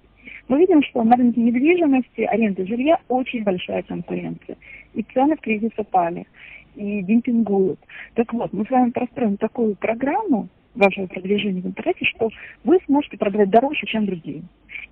мы 0.48 0.58
видим, 0.58 0.82
что 0.82 1.02
на 1.02 1.16
рынке 1.16 1.40
недвижимости, 1.40 2.22
аренды 2.22 2.66
жилья 2.66 2.98
очень 3.08 3.42
большая 3.42 3.82
конкуренция. 3.82 4.56
И 4.94 5.02
цены 5.02 5.36
в 5.36 5.40
кризис 5.40 5.72
упали, 5.76 6.26
и 6.74 7.02
демпингуют. 7.02 7.80
Так 8.14 8.32
вот, 8.32 8.52
мы 8.52 8.64
с 8.64 8.70
вами 8.70 8.90
простроим 8.90 9.36
такую 9.36 9.74
программу 9.76 10.48
вашего 10.74 11.06
продвижения 11.06 11.62
в 11.62 11.66
интернете, 11.66 12.04
что 12.04 12.30
вы 12.64 12.78
сможете 12.86 13.16
продавать 13.16 13.50
дороже, 13.50 13.86
чем 13.86 14.06
другие. 14.06 14.42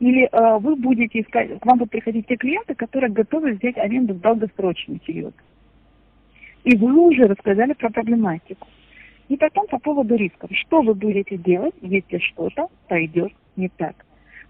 Или 0.01 0.29
э, 0.31 0.59
вы 0.59 0.77
будете 0.77 1.21
искать, 1.21 1.59
к 1.61 1.67
вам 1.67 1.79
будут 1.79 1.93
приходить 1.93 2.27
те 2.27 2.37
клиенты, 2.37 2.75
которые 2.75 3.13
готовы 3.13 3.53
взять 3.53 3.77
аренду 3.79 4.15
в 4.15 4.21
долгосрочный 4.21 4.99
период. 4.99 5.35
И 6.65 6.77
вы 6.77 6.99
уже 6.99 7.27
рассказали 7.27 7.75
про 7.75 7.91
проблематику. 7.91 8.67
И 9.29 9.37
потом 9.37 9.67
по 9.69 9.79
поводу 9.79 10.17
рисков. 10.17 10.51
Что 10.53 10.83
вы 10.83 10.95
будете 10.95 11.37
делать, 11.37 11.75
если 11.81 12.19
что-то 12.19 12.69
пойдет 12.89 13.33
не 13.57 13.69
так? 13.69 14.05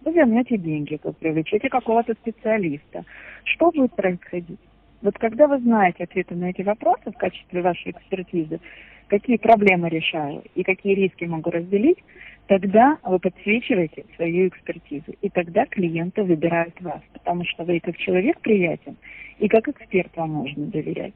Вы 0.04 0.12
вернете 0.12 0.58
деньги, 0.58 1.00
вы 1.02 1.12
привлечете 1.12 1.68
какого-то 1.68 2.14
специалиста. 2.14 3.04
Что 3.44 3.70
будет 3.70 3.94
происходить? 3.94 4.60
Вот 5.00 5.16
когда 5.18 5.46
вы 5.46 5.58
знаете 5.60 6.04
ответы 6.04 6.34
на 6.34 6.50
эти 6.50 6.62
вопросы 6.62 7.10
в 7.10 7.16
качестве 7.16 7.62
вашей 7.62 7.92
экспертизы, 7.92 8.60
какие 9.08 9.36
проблемы 9.36 9.88
решаю 9.88 10.42
и 10.54 10.62
какие 10.62 10.94
риски 10.94 11.24
могу 11.24 11.50
разделить, 11.50 11.98
тогда 12.46 12.98
вы 13.04 13.18
подсвечиваете 13.18 14.04
свою 14.16 14.48
экспертизу. 14.48 15.14
И 15.20 15.28
тогда 15.28 15.66
клиенты 15.66 16.22
выбирают 16.22 16.80
вас, 16.80 17.00
потому 17.12 17.44
что 17.44 17.64
вы 17.64 17.76
и 17.76 17.80
как 17.80 17.96
человек 17.96 18.40
приятен, 18.40 18.96
и 19.38 19.48
как 19.48 19.68
эксперт 19.68 20.14
вам 20.16 20.30
можно 20.30 20.66
доверять. 20.66 21.14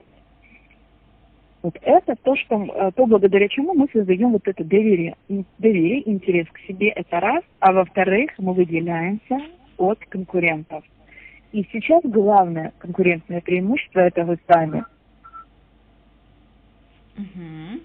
Вот 1.63 1.77
это 1.83 2.15
то, 2.23 2.37
что, 2.37 2.65
э, 2.65 2.93
то, 2.95 3.07
благодаря 3.07 3.49
чему 3.49 3.75
мы 3.75 3.89
создаем 3.93 4.31
вот 4.31 4.47
это 4.47 4.63
доверие. 4.63 5.17
Доверие, 5.59 6.09
интерес 6.09 6.47
к 6.53 6.59
себе, 6.61 6.89
это 6.91 7.19
раз. 7.19 7.43
А 7.59 7.73
во-вторых, 7.73 8.31
мы 8.39 8.53
выделяемся 8.53 9.39
от 9.77 9.99
конкурентов. 10.07 10.85
И 11.53 11.67
сейчас 11.73 12.03
главное 12.05 12.73
конкурентное 12.79 13.41
преимущество– 13.41 14.01
это 14.01 14.25
вы 14.25 14.39
сами. 14.47 14.85
Угу. 17.17 17.81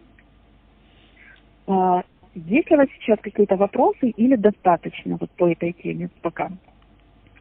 А, 1.67 2.03
есть 2.35 2.69
ли 2.69 2.75
у 2.75 2.79
вас 2.79 2.89
сейчас 2.99 3.19
какие-то 3.21 3.55
вопросы 3.55 4.09
или 4.09 4.35
достаточно 4.35 5.17
вот 5.19 5.31
по 5.31 5.49
этой 5.49 5.71
теме 5.73 6.09
пока? 6.21 6.51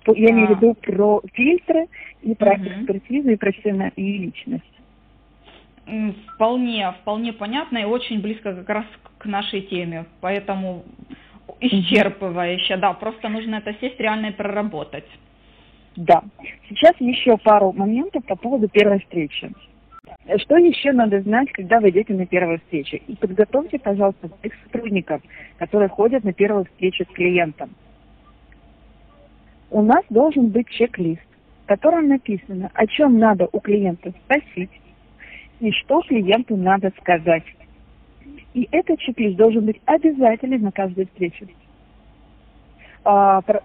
Я 0.07 0.29
а. 0.29 0.31
имею 0.31 0.47
в 0.47 0.51
виду 0.51 0.75
про 0.75 1.21
фильтры 1.35 1.89
и 2.23 2.35
про 2.35 2.53
угу. 2.53 2.65
экспертизу 2.65 3.31
и 3.31 3.37
про 3.37 3.51
и 3.51 4.19
личность. 4.19 4.65
Вполне, 6.35 6.93
вполне 7.01 7.33
понятно 7.33 7.79
и 7.79 7.85
очень 7.85 8.21
близко 8.21 8.55
как 8.55 8.69
раз 8.69 8.85
к 9.19 9.27
нашей 9.27 9.63
теме, 9.63 10.07
поэтому 10.21 10.85
исчерпывающе, 11.61 12.77
да, 12.77 12.93
просто 12.93 13.29
нужно 13.29 13.57
это 13.57 13.75
сесть 13.81 13.99
реально 13.99 14.27
и 14.27 14.33
проработать. 14.33 15.09
Да. 15.97 16.23
Сейчас 16.69 16.95
еще 17.01 17.37
пару 17.37 17.73
моментов 17.73 18.25
по 18.27 18.37
поводу 18.37 18.69
первой 18.69 19.01
встречи. 19.01 19.53
Что 20.39 20.57
еще 20.57 20.93
надо 20.93 21.21
знать, 21.23 21.51
когда 21.53 21.81
вы 21.81 21.91
идете 21.91 22.15
на 22.15 22.27
первую 22.27 22.59
встречу? 22.61 22.97
И 23.07 23.17
подготовьте, 23.17 23.79
пожалуйста, 23.79 24.29
своих 24.29 24.55
сотрудников, 24.65 25.21
которые 25.59 25.89
ходят 25.89 26.25
на 26.25 26.33
первую 26.33 26.65
встречу 26.67 27.05
с 27.05 27.13
клиентом. 27.13 27.71
У 29.71 29.83
нас 29.83 30.05
должен 30.11 30.49
быть 30.49 30.69
чек-лист, 30.69 31.23
в 31.65 31.67
котором 31.67 32.09
написано, 32.09 32.71
о 32.75 32.87
чем 32.87 33.19
надо 33.19 33.49
у 33.53 33.61
клиента 33.61 34.13
спросить, 34.25 34.71
и 35.63 35.71
что 35.71 36.01
клиенту 36.03 36.57
надо 36.57 36.93
сказать. 37.01 37.45
И 38.53 38.69
этот 38.73 38.99
чек-лист 38.99 39.37
должен 39.37 39.65
быть 39.65 39.81
обязателен 39.87 40.61
на 40.61 40.73
каждой 40.73 41.07
встрече. 41.07 41.47
А, 43.05 43.41
про, 43.43 43.63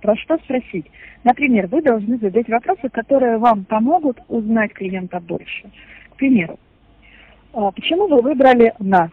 про 0.00 0.16
что 0.16 0.38
спросить? 0.38 0.86
Например, 1.24 1.66
вы 1.66 1.82
должны 1.82 2.16
задать 2.18 2.48
вопросы, 2.48 2.88
которые 2.90 3.38
вам 3.38 3.64
помогут 3.64 4.20
узнать 4.28 4.72
клиента 4.72 5.18
больше. 5.18 5.68
К 6.10 6.16
примеру, 6.16 6.58
а, 7.52 7.72
почему 7.72 8.06
вы 8.06 8.22
выбрали 8.22 8.72
нас? 8.78 9.10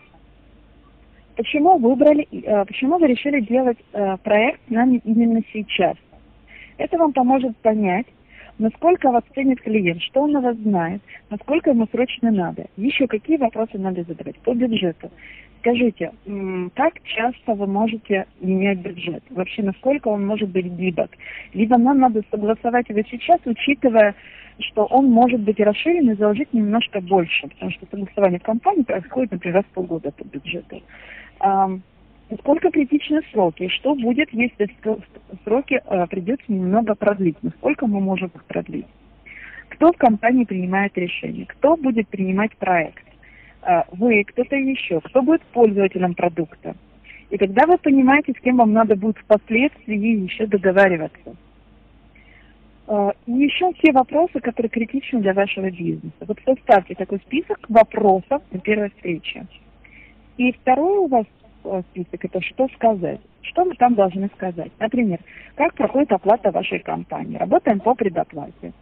Почему 1.36 1.80
выбрали, 1.80 2.28
а, 2.46 2.64
почему 2.66 3.00
вы 3.00 3.08
решили 3.08 3.40
делать 3.42 3.80
а, 3.94 4.18
проект 4.18 4.62
с 4.68 4.72
именно 4.72 5.42
сейчас? 5.52 5.96
Это 6.78 6.98
вам 7.00 7.12
поможет 7.12 7.58
понять, 7.58 8.06
насколько 8.60 9.10
вас 9.10 9.24
ценит 9.34 9.62
клиент, 9.62 10.02
что 10.04 10.22
он 10.22 10.34
на 10.34 10.42
вас 10.42 10.56
знает, 10.58 11.02
насколько 11.30 11.72
ему 11.72 11.88
срочно 11.92 12.30
надо. 12.30 12.66
Еще 12.78 13.08
какие 13.08 13.38
вопросы 13.38 13.80
надо 13.80 14.04
задавать 14.04 14.38
по 14.40 14.54
бюджету. 14.54 15.10
Скажите, 15.62 16.12
как 16.76 16.94
часто 17.04 17.54
вы 17.54 17.68
можете 17.68 18.28
менять 18.40 18.80
бюджет? 18.80 19.24
Вообще, 19.30 19.64
насколько 19.64 20.08
он 20.08 20.26
может 20.26 20.50
быть 20.50 20.66
гибок? 20.66 21.12
Либо 21.54 21.78
нам 21.78 22.00
надо 22.00 22.22
согласовать 22.32 22.88
его 22.88 23.02
сейчас, 23.10 23.40
учитывая, 23.46 24.16
что 24.60 24.86
он 24.86 25.08
может 25.08 25.42
быть 25.42 25.60
расширен 25.60 26.12
и 26.12 26.16
заложить 26.16 26.54
немножко 26.54 27.02
больше, 27.02 27.48
потому 27.48 27.72
что 27.72 27.86
согласование 27.92 28.40
в 28.40 28.44
компании 28.44 28.84
происходит, 28.84 29.32
например, 29.32 29.58
раз 29.58 29.66
в 29.66 29.74
полгода 29.74 30.12
по 30.12 30.24
бюджету. 30.24 30.82
Насколько 32.30 32.70
критичны 32.70 33.22
сроки? 33.32 33.68
Что 33.70 33.96
будет, 33.96 34.32
если 34.32 34.70
сроки 35.44 35.82
э, 35.84 36.08
придется 36.08 36.46
немного 36.52 36.94
продлить? 36.94 37.38
Насколько 37.42 37.88
мы 37.88 38.00
можем 38.00 38.32
их 38.36 38.44
продлить? 38.46 38.86
Кто 39.70 39.92
в 39.92 39.98
компании 39.98 40.46
принимает 40.46 40.96
решение, 40.98 41.46
кто 41.48 41.76
будет 41.76 42.08
принимать 42.10 42.56
проект, 42.58 43.04
а, 43.62 43.86
вы, 43.92 44.24
кто-то 44.24 44.56
еще, 44.56 45.00
кто 45.02 45.22
будет 45.22 45.42
пользователем 45.54 46.14
продукта. 46.14 46.76
И 47.30 47.38
тогда 47.38 47.66
вы 47.66 47.78
понимаете, 47.78 48.34
с 48.34 48.42
кем 48.42 48.58
вам 48.58 48.74
надо 48.74 48.96
будет 48.96 49.18
впоследствии 49.18 50.24
еще 50.24 50.48
договариваться. 50.48 51.36
А, 52.88 53.14
и 53.26 53.32
еще 53.32 53.72
все 53.74 53.92
вопросы, 53.92 54.40
которые 54.40 54.70
критичны 54.70 55.22
для 55.22 55.34
вашего 55.34 55.70
бизнеса. 55.70 56.14
Вот 56.22 56.40
составьте 56.46 56.96
такой 56.96 57.20
список 57.20 57.60
вопросов 57.70 58.42
на 58.52 58.60
первой 58.60 58.90
встрече. 58.90 59.46
И 60.38 60.52
второй 60.54 61.00
у 61.00 61.08
вас 61.08 61.26
список– 61.92 62.26
это 62.26 62.42
что 62.42 62.68
сказать. 62.76 63.20
Что 63.42 63.66
мы 63.66 63.76
там 63.76 63.96
должны 63.96 64.30
сказать? 64.36 64.72
Например, 64.80 65.20
как 65.56 65.74
проходит 65.74 66.12
оплата 66.12 66.52
вашей 66.52 66.80
компании? 66.80 67.38
Работаем 67.38 67.80
по 67.80 67.96
предоплате. 67.96 68.74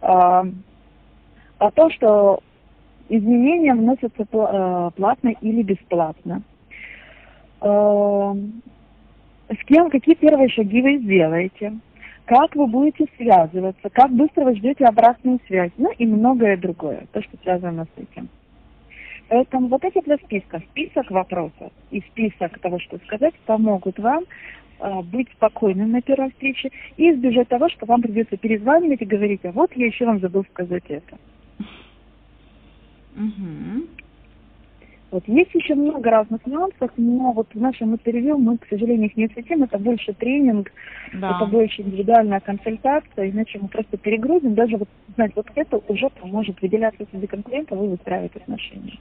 А, 0.00 0.44
а 1.58 1.70
то, 1.70 1.90
что 1.90 2.40
изменения 3.08 3.74
вносятся 3.74 4.22
э, 4.22 4.90
платно 4.96 5.34
или 5.40 5.62
бесплатно. 5.62 6.42
А, 7.60 8.34
с 9.48 9.64
кем, 9.66 9.90
какие 9.90 10.14
первые 10.14 10.48
шаги 10.48 10.82
вы 10.82 10.98
сделаете? 10.98 11.74
Как 12.24 12.54
вы 12.54 12.66
будете 12.66 13.06
связываться? 13.16 13.90
Как 13.90 14.10
быстро 14.10 14.44
вы 14.44 14.56
ждете 14.56 14.84
обратную 14.84 15.40
связь? 15.46 15.72
Ну 15.76 15.90
и 15.92 16.06
многое 16.06 16.56
другое, 16.56 17.06
то, 17.12 17.20
что 17.22 17.36
связано 17.42 17.84
с 17.84 18.00
этим. 18.00 18.28
Поэтому 19.32 19.68
вот 19.68 19.82
эти 19.82 20.04
два 20.04 20.18
списка, 20.18 20.60
список 20.72 21.10
вопросов 21.10 21.72
и 21.90 22.02
список 22.02 22.58
того, 22.58 22.78
что 22.78 22.98
сказать, 22.98 23.32
помогут 23.46 23.98
вам 23.98 24.24
э, 24.78 25.00
быть 25.04 25.30
спокойным 25.30 25.90
на 25.90 26.02
первой 26.02 26.32
встрече 26.32 26.70
и 26.98 27.10
избежать 27.10 27.48
того, 27.48 27.70
что 27.70 27.86
вам 27.86 28.02
придется 28.02 28.36
перезванивать 28.36 29.00
и 29.00 29.06
говорить, 29.06 29.40
а 29.44 29.52
вот 29.52 29.74
я 29.74 29.86
еще 29.86 30.04
вам 30.04 30.20
забыл 30.20 30.44
сказать 30.52 30.84
это. 30.88 31.16
Угу. 33.16 34.01
Вот 35.12 35.28
есть 35.28 35.54
еще 35.54 35.74
много 35.74 36.10
разных 36.10 36.44
нюансов, 36.46 36.90
но 36.96 37.32
вот 37.32 37.46
в 37.52 37.60
нашем 37.60 37.92
интервью 37.92 38.38
мы, 38.38 38.56
к 38.56 38.66
сожалению, 38.70 39.10
их 39.10 39.16
не 39.16 39.26
осветим, 39.26 39.62
это 39.62 39.78
больше 39.78 40.14
тренинг, 40.14 40.72
да. 41.12 41.36
это 41.36 41.50
больше 41.50 41.82
индивидуальная 41.82 42.40
консультация, 42.40 43.28
иначе 43.28 43.58
мы 43.60 43.68
просто 43.68 43.98
перегрузим, 43.98 44.54
даже 44.54 44.78
вот, 44.78 44.88
знаете, 45.14 45.34
вот 45.36 45.48
это 45.54 45.76
уже 45.86 46.08
поможет 46.08 46.62
выделяться 46.62 47.04
среди 47.10 47.26
конкурентов 47.26 47.78
и 47.78 47.88
выстраивать 47.88 48.34
отношения. 48.36 48.98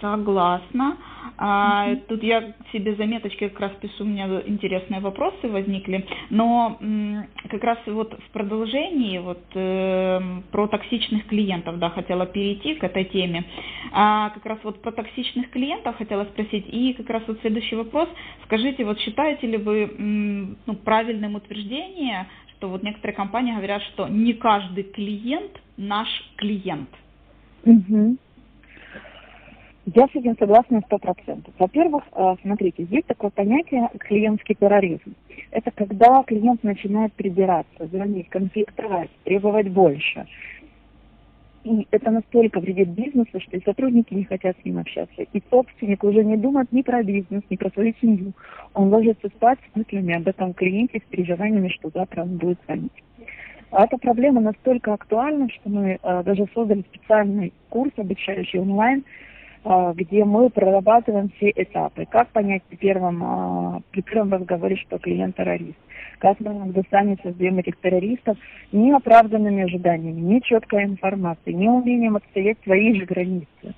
Согласна. 0.00 0.96
А. 1.36 1.94
Тут 2.08 2.22
я 2.22 2.52
себе 2.72 2.94
заметочки 2.96 3.48
как 3.48 3.60
раз 3.60 3.72
пишу, 3.80 4.04
у 4.04 4.06
меня 4.06 4.42
интересные 4.46 5.00
вопросы 5.00 5.48
возникли, 5.48 6.06
но 6.30 6.76
м, 6.80 7.26
как 7.48 7.62
раз 7.64 7.78
вот 7.86 8.12
в 8.12 8.30
продолжении 8.30 9.18
вот 9.18 9.42
э, 9.54 10.20
про 10.52 10.68
токсичных 10.68 11.26
клиентов, 11.26 11.78
да, 11.78 11.90
хотела 11.90 12.26
перейти 12.26 12.74
к 12.74 12.84
этой 12.84 13.04
теме. 13.04 13.44
А, 13.92 14.30
как 14.30 14.44
раз 14.46 14.58
вот 14.62 14.80
про 14.82 14.92
токсичных 14.92 15.50
клиентов 15.50 15.96
хотела 15.96 16.24
спросить, 16.24 16.66
и 16.68 16.92
как 16.92 17.08
раз 17.10 17.22
вот 17.26 17.40
следующий 17.40 17.76
вопрос, 17.76 18.08
скажите, 18.44 18.84
вот 18.84 19.00
считаете 19.00 19.46
ли 19.46 19.56
вы 19.56 19.84
м, 19.98 20.56
ну, 20.66 20.74
правильным 20.74 21.34
утверждение, 21.34 22.26
что 22.56 22.68
вот 22.68 22.82
некоторые 22.82 23.16
компании 23.16 23.54
говорят, 23.54 23.82
что 23.94 24.08
не 24.08 24.34
каждый 24.34 24.84
клиент 24.84 25.52
наш 25.76 26.08
клиент? 26.36 26.90
Mm-hmm. 27.64 28.18
Я 29.86 30.06
с 30.08 30.14
этим 30.14 30.36
согласна 30.38 30.80
сто 30.86 30.98
процентов. 30.98 31.52
Во-первых, 31.58 32.04
э, 32.12 32.36
смотрите, 32.40 32.86
есть 32.88 33.06
такое 33.06 33.30
понятие 33.30 33.90
клиентский 33.98 34.54
терроризм. 34.54 35.14
Это 35.50 35.70
когда 35.70 36.22
клиент 36.22 36.62
начинает 36.64 37.12
прибираться, 37.12 37.86
звонить, 37.86 38.30
конфликтовать, 38.30 39.10
требовать 39.24 39.68
больше. 39.68 40.26
И 41.64 41.86
это 41.90 42.10
настолько 42.10 42.60
вредит 42.60 42.88
бизнесу, 42.88 43.40
что 43.40 43.56
и 43.56 43.62
сотрудники 43.62 44.14
не 44.14 44.24
хотят 44.24 44.56
с 44.60 44.64
ним 44.64 44.78
общаться. 44.78 45.22
И 45.32 45.42
собственник 45.50 46.02
уже 46.02 46.24
не 46.24 46.36
думает 46.36 46.72
ни 46.72 46.80
про 46.80 47.02
бизнес, 47.02 47.42
ни 47.50 47.56
про 47.56 47.70
свою 47.70 47.94
семью. 48.00 48.32
Он 48.72 48.88
ложится 48.88 49.28
спать 49.28 49.58
с 49.72 49.76
мыслями 49.76 50.14
об 50.14 50.26
этом 50.26 50.54
клиенте, 50.54 50.98
с 50.98 51.10
переживаниями, 51.10 51.68
что 51.68 51.90
завтра 51.92 52.22
он 52.22 52.36
будет 52.38 52.58
звонить. 52.64 52.92
А 53.70 53.84
эта 53.84 53.98
проблема 53.98 54.40
настолько 54.40 54.94
актуальна, 54.94 55.48
что 55.50 55.68
мы 55.68 55.98
э, 56.02 56.22
даже 56.22 56.46
создали 56.54 56.82
специальный 56.82 57.52
курс, 57.70 57.92
обучающий 57.96 58.60
онлайн, 58.60 59.04
где 59.64 60.24
мы 60.24 60.50
прорабатываем 60.50 61.30
все 61.36 61.50
этапы. 61.54 62.04
Как 62.04 62.28
понять 62.28 62.62
при 62.64 62.76
первом, 62.76 63.22
а, 63.24 63.80
при 63.92 64.02
первом 64.02 64.34
разговоре, 64.34 64.76
что 64.76 64.98
клиент 64.98 65.36
террорист? 65.36 65.78
Как 66.18 66.38
мы 66.40 66.52
иногда 66.52 66.82
сами 66.90 67.18
создаем 67.22 67.58
этих 67.58 67.76
террористов 67.78 68.36
неоправданными 68.72 69.64
ожиданиями, 69.64 70.20
не 70.20 70.42
четкой 70.42 70.84
информацией, 70.84 71.56
не 71.56 71.68
умением 71.68 72.16
отстоять 72.16 72.58
свои 72.62 72.94
же 72.98 73.06
границы. 73.06 73.74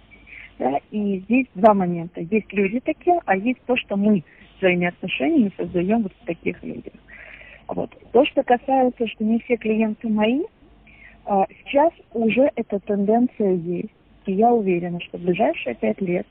Да? 0.58 0.78
И 0.90 1.20
здесь 1.20 1.46
два 1.54 1.72
момента. 1.72 2.20
Есть 2.20 2.52
люди 2.52 2.80
такие, 2.80 3.20
а 3.24 3.36
есть 3.36 3.60
то, 3.66 3.76
что 3.76 3.96
мы 3.96 4.24
своими 4.58 4.88
отношениями 4.88 5.52
создаем 5.56 6.02
вот 6.02 6.12
в 6.20 6.26
таких 6.26 6.62
людях. 6.64 6.94
Вот. 7.68 7.90
То, 8.12 8.24
что 8.26 8.42
касается, 8.42 9.06
что 9.06 9.24
не 9.24 9.38
все 9.40 9.56
клиенты 9.56 10.08
мои, 10.08 10.42
а, 11.26 11.46
сейчас 11.64 11.92
уже 12.12 12.50
эта 12.56 12.80
тенденция 12.80 13.54
есть. 13.54 13.90
И 14.26 14.32
я 14.32 14.52
уверена, 14.52 15.00
что 15.00 15.18
в 15.18 15.22
ближайшие 15.22 15.76
пять 15.76 16.00
лет 16.00 16.26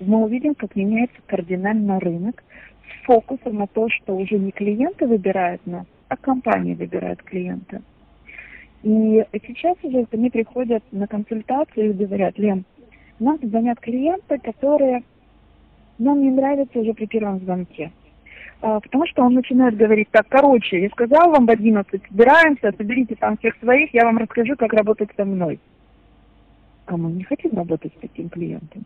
мы 0.00 0.24
увидим, 0.24 0.54
как 0.54 0.74
меняется 0.76 1.16
кардинально 1.26 1.98
рынок 2.00 2.42
с 2.88 3.04
фокусом 3.04 3.56
на 3.56 3.66
то, 3.66 3.88
что 3.88 4.16
уже 4.16 4.38
не 4.38 4.52
клиенты 4.52 5.06
выбирают 5.06 5.64
нас, 5.66 5.86
а 6.08 6.16
компании 6.16 6.74
выбирают 6.74 7.22
клиента. 7.22 7.82
И 8.82 9.24
сейчас 9.46 9.76
уже 9.82 10.06
мне 10.12 10.30
приходят 10.30 10.82
на 10.92 11.06
консультацию 11.06 11.90
и 11.90 12.04
говорят, 12.04 12.38
Лен, 12.38 12.64
нам 13.18 13.38
звонят 13.42 13.80
клиенты, 13.80 14.38
которые 14.38 15.02
нам 15.98 16.20
не 16.20 16.30
нравятся 16.30 16.78
уже 16.78 16.94
при 16.94 17.06
первом 17.06 17.40
звонке. 17.40 17.92
А, 18.60 18.80
потому 18.80 19.06
что 19.06 19.22
он 19.22 19.34
начинает 19.34 19.76
говорить, 19.76 20.08
так, 20.10 20.26
короче, 20.28 20.82
я 20.82 20.88
сказал 20.90 21.30
вам 21.30 21.46
в 21.46 21.50
11, 21.50 22.02
собираемся, 22.08 22.72
соберите 22.76 23.14
там 23.16 23.36
всех 23.36 23.56
своих, 23.58 23.92
я 23.94 24.04
вам 24.04 24.18
расскажу, 24.18 24.56
как 24.56 24.72
работать 24.72 25.10
со 25.16 25.24
мной 25.24 25.60
а 26.86 26.96
мы 26.96 27.12
не 27.12 27.24
хотим 27.24 27.52
работать 27.52 27.92
с 27.96 28.00
таким 28.00 28.28
клиентом. 28.28 28.84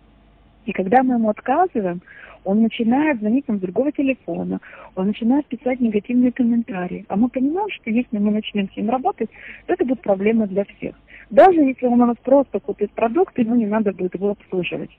И 0.66 0.72
когда 0.72 1.02
мы 1.02 1.14
ему 1.14 1.30
отказываем, 1.30 2.02
он 2.44 2.62
начинает 2.62 3.18
звонить 3.20 3.46
нам 3.48 3.58
с 3.58 3.60
другого 3.60 3.92
телефона, 3.92 4.60
он 4.94 5.06
начинает 5.06 5.46
писать 5.46 5.80
негативные 5.80 6.32
комментарии. 6.32 7.04
А 7.08 7.16
мы 7.16 7.28
понимаем, 7.28 7.68
что 7.70 7.90
если 7.90 8.18
мы 8.18 8.30
начнем 8.32 8.68
с 8.70 8.76
ним 8.76 8.90
работать, 8.90 9.30
то 9.66 9.74
это 9.74 9.84
будет 9.84 10.02
проблема 10.02 10.46
для 10.46 10.64
всех. 10.64 10.94
Даже 11.30 11.60
если 11.60 11.86
он 11.86 12.00
у 12.00 12.06
нас 12.06 12.16
просто 12.22 12.60
купит 12.60 12.92
продукт, 12.92 13.38
ему 13.38 13.54
не 13.54 13.66
надо 13.66 13.92
будет 13.92 14.14
его 14.14 14.30
обслуживать. 14.30 14.90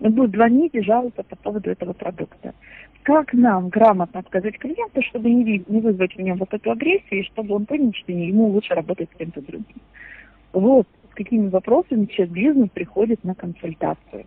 Он 0.00 0.12
будет 0.12 0.32
звонить 0.32 0.74
и 0.74 0.82
жаловаться 0.82 1.22
по 1.22 1.36
поводу 1.36 1.70
этого 1.70 1.92
продукта. 1.92 2.54
Как 3.02 3.32
нам 3.32 3.68
грамотно 3.68 4.22
сказать 4.26 4.58
клиенту, 4.58 5.00
чтобы 5.02 5.30
не, 5.30 5.64
не 5.68 5.80
вызвать 5.80 6.14
в 6.16 6.20
нем 6.20 6.38
вот 6.38 6.52
эту 6.52 6.72
агрессию, 6.72 7.20
и 7.20 7.24
чтобы 7.24 7.54
он 7.54 7.66
понял, 7.66 7.92
что 7.94 8.12
ему 8.12 8.48
лучше 8.48 8.74
работать 8.74 9.08
с 9.12 9.16
кем-то 9.16 9.40
другим. 9.42 9.80
Вот 10.52 10.88
какими 11.16 11.48
вопросами 11.48 12.06
сейчас 12.06 12.28
бизнес 12.28 12.68
приходит 12.70 13.24
на 13.24 13.34
консультацию. 13.34 14.26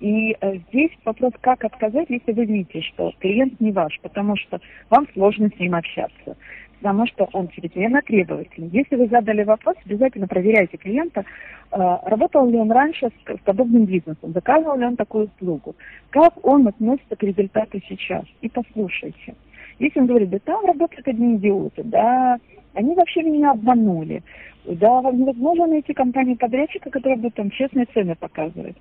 И 0.00 0.36
э, 0.40 0.58
здесь 0.68 0.92
вопрос, 1.04 1.32
как 1.40 1.64
отказать, 1.64 2.06
если 2.08 2.32
вы 2.32 2.44
видите, 2.44 2.82
что 2.82 3.12
клиент 3.18 3.60
не 3.60 3.72
ваш, 3.72 3.98
потому 4.00 4.36
что 4.36 4.60
вам 4.90 5.08
сложно 5.12 5.50
с 5.54 5.58
ним 5.58 5.74
общаться, 5.74 6.36
потому 6.80 7.06
что 7.08 7.28
он 7.32 7.48
чрезвычайно 7.48 8.00
требовательный. 8.02 8.70
Если 8.72 8.94
вы 8.94 9.08
задали 9.08 9.42
вопрос, 9.42 9.74
обязательно 9.84 10.28
проверяйте 10.28 10.76
клиента, 10.76 11.20
э, 11.20 11.76
работал 12.04 12.48
ли 12.48 12.56
он 12.56 12.70
раньше 12.70 13.08
с, 13.08 13.38
подобным 13.40 13.86
бизнесом, 13.86 14.32
заказывал 14.32 14.78
ли 14.78 14.86
он 14.86 14.94
такую 14.94 15.26
услугу, 15.34 15.74
как 16.10 16.46
он 16.46 16.68
относится 16.68 17.16
к 17.16 17.22
результату 17.24 17.80
сейчас. 17.88 18.24
И 18.40 18.48
послушайте. 18.48 19.34
Если 19.78 20.00
он 20.00 20.06
говорит, 20.06 20.30
да 20.30 20.38
там 20.40 20.64
работают 20.64 21.06
одни 21.06 21.36
идиоты, 21.36 21.82
да, 21.84 22.38
они 22.74 22.94
вообще 22.94 23.22
меня 23.22 23.52
обманули, 23.52 24.22
да, 24.64 25.02
невозможно 25.12 25.66
найти 25.66 25.94
компанию-подрядчика, 25.94 26.90
которая 26.90 27.18
будет 27.18 27.34
там 27.34 27.50
честные 27.50 27.86
цены 27.86 28.14
показывать. 28.16 28.76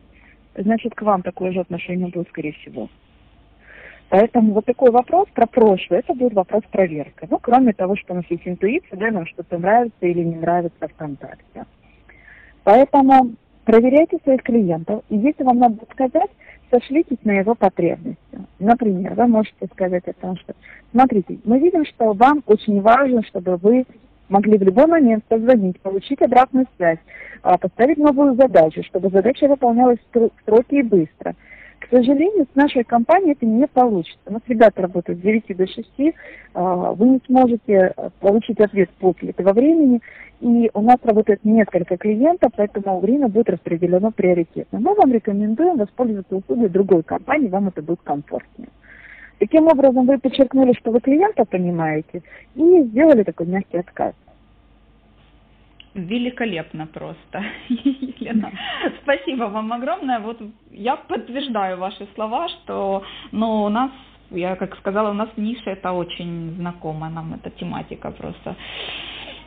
Значит, 0.55 0.95
к 0.95 1.01
вам 1.03 1.21
такое 1.21 1.51
же 1.51 1.59
отношение 1.59 2.07
будет, 2.07 2.29
скорее 2.29 2.53
всего. 2.53 2.89
Поэтому 4.09 4.53
вот 4.53 4.65
такой 4.65 4.89
вопрос 4.91 5.27
про 5.33 5.45
прошлое, 5.45 5.99
это 5.99 6.13
будет 6.13 6.33
вопрос 6.33 6.63
проверки. 6.71 7.27
Ну, 7.29 7.39
кроме 7.39 7.73
того, 7.73 7.95
что 7.97 8.13
у 8.13 8.17
нас 8.17 8.25
есть 8.29 8.47
интуиция, 8.47 8.97
да, 8.97 9.11
нам 9.11 9.25
что-то 9.25 9.57
нравится 9.57 10.05
или 10.05 10.23
не 10.23 10.35
нравится 10.35 10.87
ВКонтакте. 10.87 11.65
Поэтому 12.63 13.35
проверяйте 13.65 14.17
своих 14.23 14.43
клиентов, 14.43 15.03
и 15.09 15.17
если 15.17 15.43
вам 15.43 15.59
надо 15.59 15.85
сказать, 15.91 16.31
сошлитесь 16.69 17.17
на 17.23 17.31
его 17.39 17.55
потребности. 17.55 18.17
Например, 18.59 19.13
вы 19.13 19.27
можете 19.27 19.67
сказать 19.73 20.07
о 20.07 20.13
том, 20.13 20.37
что, 20.37 20.53
смотрите, 20.91 21.39
мы 21.43 21.59
видим, 21.59 21.85
что 21.85 22.13
вам 22.13 22.43
очень 22.45 22.81
важно, 22.81 23.23
чтобы 23.23 23.57
вы 23.57 23.85
могли 24.29 24.57
в 24.57 24.63
любой 24.63 24.87
момент 24.87 25.23
позвонить, 25.25 25.79
получить 25.81 26.21
обратную 26.21 26.65
связь, 26.75 26.99
а, 27.43 27.57
поставить 27.57 27.97
новую 27.97 28.35
задачу, 28.35 28.83
чтобы 28.83 29.09
задача 29.09 29.47
выполнялась 29.47 29.99
в 30.13 30.29
сроки 30.45 30.75
и 30.75 30.83
быстро. 30.83 31.35
К 31.79 31.89
сожалению, 31.89 32.47
с 32.51 32.55
нашей 32.55 32.83
компанией 32.83 33.31
это 33.31 33.45
не 33.45 33.67
получится. 33.67 34.19
У 34.25 34.33
нас 34.33 34.41
ребята 34.47 34.81
работают 34.81 35.19
с 35.19 35.21
9 35.21 35.55
до 35.55 35.67
6, 35.67 35.87
а, 36.53 36.91
вы 36.93 37.07
не 37.07 37.21
сможете 37.27 37.93
получить 38.19 38.59
ответ 38.59 38.89
после 38.99 39.29
этого 39.29 39.53
времени, 39.53 40.01
и 40.39 40.69
у 40.73 40.81
нас 40.81 40.97
работает 41.03 41.43
несколько 41.43 41.97
клиентов, 41.97 42.51
поэтому 42.55 42.99
время 42.99 43.27
будет 43.27 43.49
распределено 43.49 44.11
приоритетно. 44.11 44.79
Мы 44.79 44.93
вам 44.95 45.11
рекомендуем 45.11 45.77
воспользоваться 45.77 46.35
услугой 46.35 46.69
другой 46.69 47.03
компании, 47.03 47.47
вам 47.47 47.69
это 47.69 47.81
будет 47.81 48.01
комфортнее. 48.03 48.69
Таким 49.39 49.67
образом, 49.67 50.05
вы 50.05 50.17
подчеркнули, 50.17 50.73
что 50.73 50.91
вы 50.91 50.99
клиента 50.99 51.45
понимаете, 51.45 52.21
и 52.55 52.83
сделали 52.83 53.23
такой 53.23 53.47
мягкий 53.47 53.77
отказ. 53.77 54.13
Великолепно 55.97 56.85
просто, 56.85 57.43
Елена. 57.69 58.51
Спасибо 59.01 59.45
вам 59.45 59.73
огромное. 59.73 60.19
Вот 60.19 60.39
я 60.71 60.95
подтверждаю 60.95 61.77
ваши 61.77 62.07
слова, 62.13 62.47
что 62.49 63.03
ну, 63.31 63.63
у 63.63 63.69
нас, 63.69 63.91
я 64.29 64.55
как 64.55 64.77
сказала, 64.77 65.09
у 65.09 65.13
нас 65.13 65.29
ниша 65.37 65.71
это 65.71 65.91
очень 65.91 66.55
знакома 66.55 67.09
нам 67.09 67.33
эта 67.33 67.49
тематика 67.49 68.11
просто. 68.11 68.55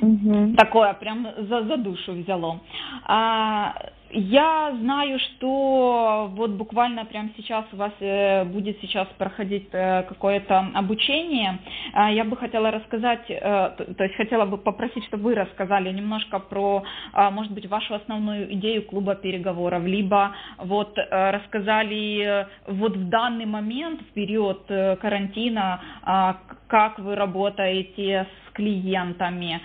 Угу. 0.01 0.55
Такое 0.57 0.93
прям 0.95 1.29
за, 1.37 1.63
за 1.63 1.77
душу 1.77 2.13
взяло. 2.13 2.59
А, 3.05 3.75
я 4.12 4.77
знаю, 4.81 5.18
что 5.18 6.31
вот 6.35 6.51
буквально 6.51 7.05
прямо 7.05 7.31
сейчас 7.37 7.64
у 7.73 7.77
вас 7.77 7.92
э, 8.01 8.44
будет 8.44 8.79
сейчас 8.81 9.07
проходить 9.18 9.68
э, 9.73 10.03
какое-то 10.05 10.70
обучение. 10.75 11.59
Э, 11.94 12.12
я 12.12 12.25
бы 12.25 12.37
хотела 12.37 12.70
рассказать, 12.70 13.25
э, 13.29 13.40
то, 13.40 14.05
есть 14.05 14.16
хотела 14.16 14.46
бы 14.46 14.59
попросить, 14.59 15.05
чтобы 15.07 15.25
вы 15.25 15.35
рассказали 15.35 15.90
немножко 15.92 16.38
про, 16.38 16.83
э, 17.14 17.31
может 17.31 17.53
быть, 17.53 17.66
вашу 17.66 17.94
основную 17.94 18.53
идею 18.55 18.85
клуба 18.87 19.14
переговоров, 19.14 19.85
либо 19.85 20.35
вот 20.59 20.96
рассказали 21.11 22.46
вот 22.66 22.96
в 22.96 23.09
данный 23.09 23.46
момент, 23.46 24.01
в 24.01 24.12
период 24.12 24.66
карантина, 24.66 25.81
э, 26.05 26.35
как 26.68 26.99
вы 26.99 27.14
работаете 27.14 28.27
с 28.46 28.50
клиентами. 28.61 29.61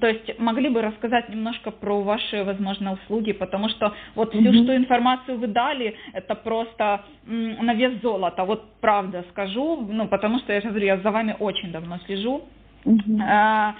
То 0.00 0.06
есть 0.06 0.38
могли 0.38 0.68
бы 0.70 0.82
рассказать 0.82 1.28
немножко 1.28 1.70
про 1.70 2.00
ваши, 2.02 2.42
возможно, 2.44 2.92
услуги, 2.92 3.32
потому 3.32 3.68
что 3.68 3.92
вот 4.14 4.34
mm-hmm. 4.34 4.40
всю, 4.40 4.64
что 4.64 4.76
информацию 4.76 5.38
вы 5.38 5.46
дали, 5.46 5.94
это 6.14 6.34
просто 6.34 7.04
на 7.26 7.74
вес 7.74 8.00
золота. 8.02 8.44
Вот 8.44 8.62
правда 8.80 9.24
скажу, 9.30 9.86
ну 9.90 10.08
потому 10.08 10.38
что 10.38 10.52
я 10.52 10.60
же 10.60 10.68
говорю, 10.68 10.86
я 10.86 10.96
за 10.98 11.10
вами 11.10 11.36
очень 11.38 11.72
давно 11.72 11.98
слежу. 12.06 12.42
Mm-hmm 12.86 13.74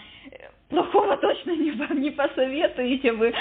плохого 0.70 1.16
точно 1.20 1.50
не, 1.50 1.72
не 2.00 2.10
посоветуете 2.10 3.12
вы. 3.12 3.34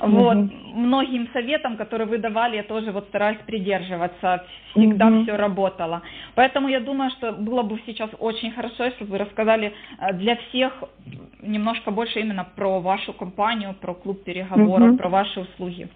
Вот. 0.00 0.36
Многим 0.74 1.28
советам, 1.32 1.76
которые 1.76 2.06
вы 2.06 2.18
давали, 2.18 2.56
я 2.56 2.62
тоже 2.62 2.92
вот 2.92 3.06
стараюсь 3.08 3.38
придерживаться. 3.46 4.44
Всегда 4.70 5.22
все 5.22 5.36
работало. 5.36 6.02
Поэтому 6.34 6.68
я 6.68 6.80
думаю, 6.80 7.10
что 7.10 7.32
было 7.32 7.62
бы 7.62 7.80
сейчас 7.86 8.10
очень 8.18 8.50
хорошо, 8.52 8.84
если 8.84 9.04
бы 9.04 9.12
вы 9.12 9.18
рассказали 9.18 9.72
э, 9.98 10.12
для 10.14 10.36
всех 10.36 10.84
немножко 11.40 11.90
больше 11.90 12.20
именно 12.20 12.46
про 12.56 12.80
вашу 12.80 13.12
компанию, 13.12 13.74
про 13.80 13.94
клуб 13.94 14.22
переговоров, 14.24 14.96
про 14.98 15.08
ваши 15.08 15.40
услуги. 15.40 15.88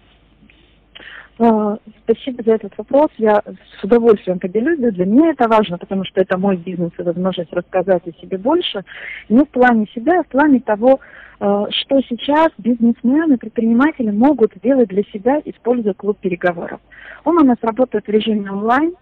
А, 1.39 1.77
спасибо 2.03 2.43
за 2.43 2.53
этот 2.53 2.77
вопрос. 2.77 3.09
Я 3.17 3.41
с 3.79 3.83
удовольствием 3.83 4.39
поделюсь. 4.39 4.79
Для 4.79 5.05
меня 5.05 5.31
это 5.31 5.47
важно, 5.47 5.77
потому 5.77 6.03
что 6.05 6.21
это 6.21 6.37
мой 6.37 6.57
бизнес 6.57 6.91
и 6.97 7.01
возможность 7.03 7.53
рассказать 7.53 8.07
о 8.07 8.21
себе 8.21 8.37
больше. 8.37 8.83
Не 9.29 9.43
в 9.43 9.49
плане 9.49 9.87
себя, 9.93 10.19
а 10.19 10.23
в 10.23 10.27
плане 10.27 10.59
того, 10.59 10.99
а, 11.39 11.65
что 11.71 11.99
сейчас 12.01 12.49
бизнесмены, 12.57 13.37
предприниматели 13.37 14.11
могут 14.11 14.53
сделать 14.55 14.89
для 14.89 15.03
себя, 15.03 15.41
используя 15.43 15.93
клуб 15.93 16.17
переговоров. 16.19 16.79
Он 17.23 17.37
у 17.37 17.45
нас 17.45 17.57
работает 17.61 18.05
в 18.05 18.09
режиме 18.09 18.51
онлайн, 18.51 18.93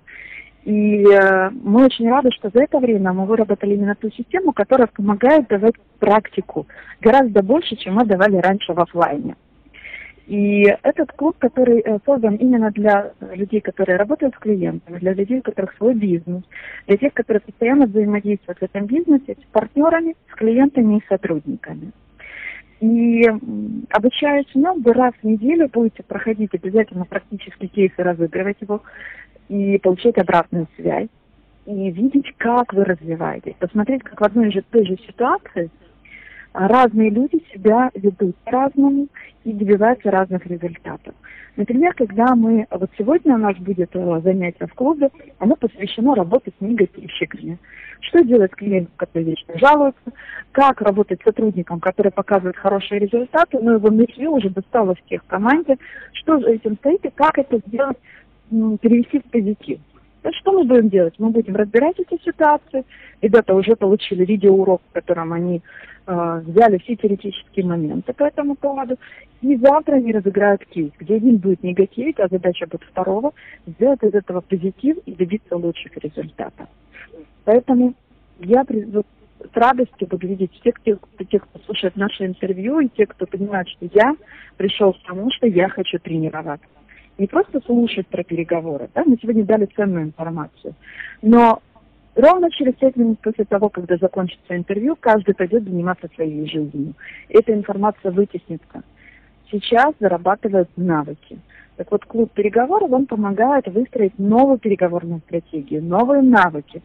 и 0.63 1.03
э, 1.03 1.49
мы 1.51 1.85
очень 1.85 2.09
рады, 2.09 2.31
что 2.31 2.49
за 2.53 2.63
это 2.63 2.79
время 2.79 3.13
мы 3.13 3.25
выработали 3.25 3.75
именно 3.75 3.95
ту 3.95 4.11
систему, 4.11 4.51
которая 4.51 4.87
помогает 4.87 5.47
давать 5.47 5.75
практику 5.99 6.67
гораздо 7.01 7.41
больше, 7.41 7.75
чем 7.77 7.95
мы 7.95 8.05
давали 8.05 8.37
раньше 8.37 8.73
в 8.73 8.79
офлайне. 8.79 9.35
И 10.29 10.61
этот 10.83 11.11
клуб, 11.13 11.37
который 11.39 11.79
э, 11.79 11.97
создан 12.05 12.35
именно 12.35 12.69
для 12.69 13.13
людей, 13.33 13.61
которые 13.61 13.97
работают 13.97 14.35
с 14.35 14.37
клиентами, 14.37 14.99
для 14.99 15.13
людей, 15.13 15.39
у 15.39 15.41
которых 15.41 15.75
свой 15.75 15.95
бизнес, 15.95 16.43
для 16.85 16.97
тех, 16.97 17.15
которые 17.15 17.41
постоянно 17.41 17.87
взаимодействуют 17.87 18.59
в 18.59 18.63
этом 18.63 18.85
бизнесе 18.85 19.35
с 19.41 19.51
партнерами, 19.51 20.15
с 20.31 20.35
клиентами 20.35 20.99
и 20.99 21.03
сотрудниками. 21.09 21.93
И 22.79 23.25
обучаясь 23.89 24.45
в 24.45 24.55
нем, 24.55 24.83
вы 24.83 24.93
раз 24.93 25.15
в 25.19 25.23
неделю 25.25 25.67
будете 25.67 26.03
проходить 26.03 26.53
обязательно 26.53 27.05
практически 27.05 27.65
кейсы, 27.65 27.95
разыгрывать 27.97 28.57
его 28.61 28.83
и 29.47 29.79
получать 29.79 30.19
обратную 30.19 30.67
связь, 30.75 31.09
и 31.65 31.89
видеть, 31.89 32.35
как 32.37 32.71
вы 32.73 32.85
развиваетесь, 32.85 33.55
посмотреть, 33.57 34.03
как 34.03 34.21
в 34.21 34.23
одной 34.23 34.51
и 34.51 34.61
той 34.61 34.85
же 34.85 34.95
ситуации– 35.07 35.71
разные 36.53 37.09
люди 37.09 37.43
себя 37.53 37.91
ведут 37.93 38.35
по-разному 38.37 39.07
и 39.43 39.53
добиваются 39.53 40.11
разных 40.11 40.45
результатов. 40.45 41.13
Например, 41.55 41.93
когда 41.93 42.35
мы, 42.35 42.65
вот 42.71 42.89
сегодня 42.97 43.35
у 43.35 43.37
нас 43.37 43.57
будет 43.57 43.89
э, 43.93 44.21
занятие 44.23 44.67
в 44.67 44.73
клубе, 44.73 45.09
оно 45.39 45.55
посвящено 45.55 46.15
работе 46.15 46.51
с 46.57 46.61
негативщиками. 46.61 47.57
Что 48.01 48.23
делать 48.23 48.51
с 48.53 48.55
клиентом, 48.55 48.93
который 48.95 49.23
вечно 49.23 49.57
жалуется, 49.57 50.13
как 50.53 50.81
работать 50.81 51.19
с 51.19 51.25
сотрудником, 51.25 51.81
который 51.81 52.13
показывает 52.13 52.55
хорошие 52.55 52.99
результаты, 52.99 53.59
но 53.59 53.73
его 53.73 53.89
метрию 53.89 54.31
уже 54.31 54.49
досталось 54.49 54.97
в 54.99 55.27
команде, 55.27 55.77
что 56.13 56.39
за 56.39 56.49
этим 56.49 56.75
стоит 56.77 57.03
и 57.05 57.09
как 57.09 57.37
это 57.37 57.59
сделать, 57.67 57.97
перевести 58.49 59.19
в 59.19 59.23
позитив. 59.25 59.79
То 60.21 60.31
что 60.33 60.51
мы 60.51 60.65
будем 60.65 60.89
делать? 60.89 61.13
Мы 61.17 61.29
будем 61.29 61.55
разбирать 61.55 61.97
эти 61.99 62.21
ситуации. 62.23 62.83
Ребята 63.21 63.55
уже 63.55 63.75
получили 63.75 64.25
видеоурок, 64.25 64.81
в 64.89 64.93
котором 64.93 65.31
они 65.31 65.61
э, 66.07 66.41
взяли 66.45 66.77
все 66.79 66.97
теоретические 66.97 67.65
моменты 67.65 68.13
по 68.13 68.23
этому 68.23 68.55
поводу. 68.55 68.97
И 69.41 69.55
завтра 69.55 69.95
они 69.95 70.11
разыграют 70.11 70.65
кейс, 70.65 70.91
где 70.99 71.15
один 71.15 71.37
будет 71.37 71.63
негативить, 71.63 72.19
а 72.19 72.27
задача 72.27 72.67
будет 72.67 72.83
второго 72.83 73.33
сделать 73.65 74.03
из 74.03 74.13
этого 74.13 74.41
позитив 74.41 74.97
и 75.05 75.13
добиться 75.13 75.55
лучших 75.55 75.95
результатов. 75.97 76.67
Поэтому 77.45 77.93
я 78.39 78.65
с 78.65 79.55
радостью 79.55 80.07
буду 80.07 80.27
видеть 80.27 80.51
тех, 80.61 80.75
тех, 80.83 80.99
кто 80.99 81.59
слушает 81.65 81.95
наше 81.95 82.25
интервью, 82.25 82.81
и 82.81 82.89
те, 82.89 83.05
кто 83.05 83.25
понимает, 83.25 83.69
что 83.69 83.87
я 83.93 84.15
пришел 84.57 84.91
к 84.91 85.01
тому, 85.07 85.31
что 85.31 85.47
я 85.47 85.69
хочу 85.69 85.97
тренироваться 85.99 86.67
не 87.19 87.27
просто 87.27 87.59
слушать 87.65 88.07
про 88.07 88.23
переговоры, 88.23 88.89
да, 88.95 89.03
мы 89.05 89.17
сегодня 89.21 89.43
дали 89.43 89.65
ценную 89.75 90.05
информацию, 90.05 90.73
но 91.21 91.61
ровно 92.15 92.49
через 92.51 92.73
пять 92.75 92.95
минут 92.95 93.19
после 93.19 93.45
того, 93.45 93.69
когда 93.69 93.97
закончится 93.97 94.55
интервью, 94.55 94.95
каждый 94.99 95.35
пойдет 95.35 95.63
заниматься 95.63 96.07
своей 96.15 96.47
жизнью. 96.47 96.93
Эта 97.27 97.53
информация 97.53 98.11
вытеснится. 98.11 98.83
Сейчас 99.51 99.93
зарабатывают 99.99 100.69
навыки. 100.77 101.39
Так 101.75 101.91
вот, 101.91 102.05
клуб 102.05 102.31
переговоров, 102.33 102.91
он 102.91 103.05
помогает 103.05 103.67
выстроить 103.67 104.19
новую 104.19 104.59
переговорную 104.59 105.21
стратегию, 105.21 105.81
новые 105.83 106.21
навыки, 106.21 106.81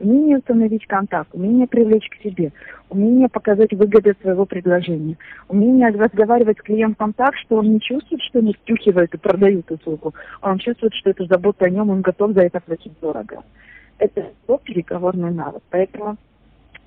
умение 0.00 0.38
установить 0.38 0.86
контакт, 0.86 1.28
умение 1.32 1.66
привлечь 1.66 2.08
к 2.08 2.22
себе, 2.22 2.52
умение 2.88 3.28
показать 3.28 3.72
выгоды 3.72 4.14
своего 4.20 4.46
предложения, 4.46 5.16
умение 5.48 5.88
разговаривать 5.88 6.58
с 6.58 6.62
клиентом 6.62 7.12
так, 7.12 7.36
что 7.36 7.56
он 7.56 7.72
не 7.72 7.80
чувствует, 7.80 8.22
что 8.22 8.40
не 8.40 8.54
втюхивает 8.54 9.14
и 9.14 9.18
продают 9.18 9.70
услугу, 9.70 10.14
а 10.40 10.50
он 10.50 10.58
чувствует, 10.58 10.94
что 10.94 11.10
это 11.10 11.26
забота 11.26 11.66
о 11.66 11.70
нем, 11.70 11.90
он 11.90 12.00
готов 12.00 12.32
за 12.32 12.40
это 12.40 12.60
платить 12.60 12.92
дорого. 13.00 13.42
Это 13.98 14.26
переговорный 14.64 15.30
навык. 15.30 15.62
Поэтому 15.70 16.16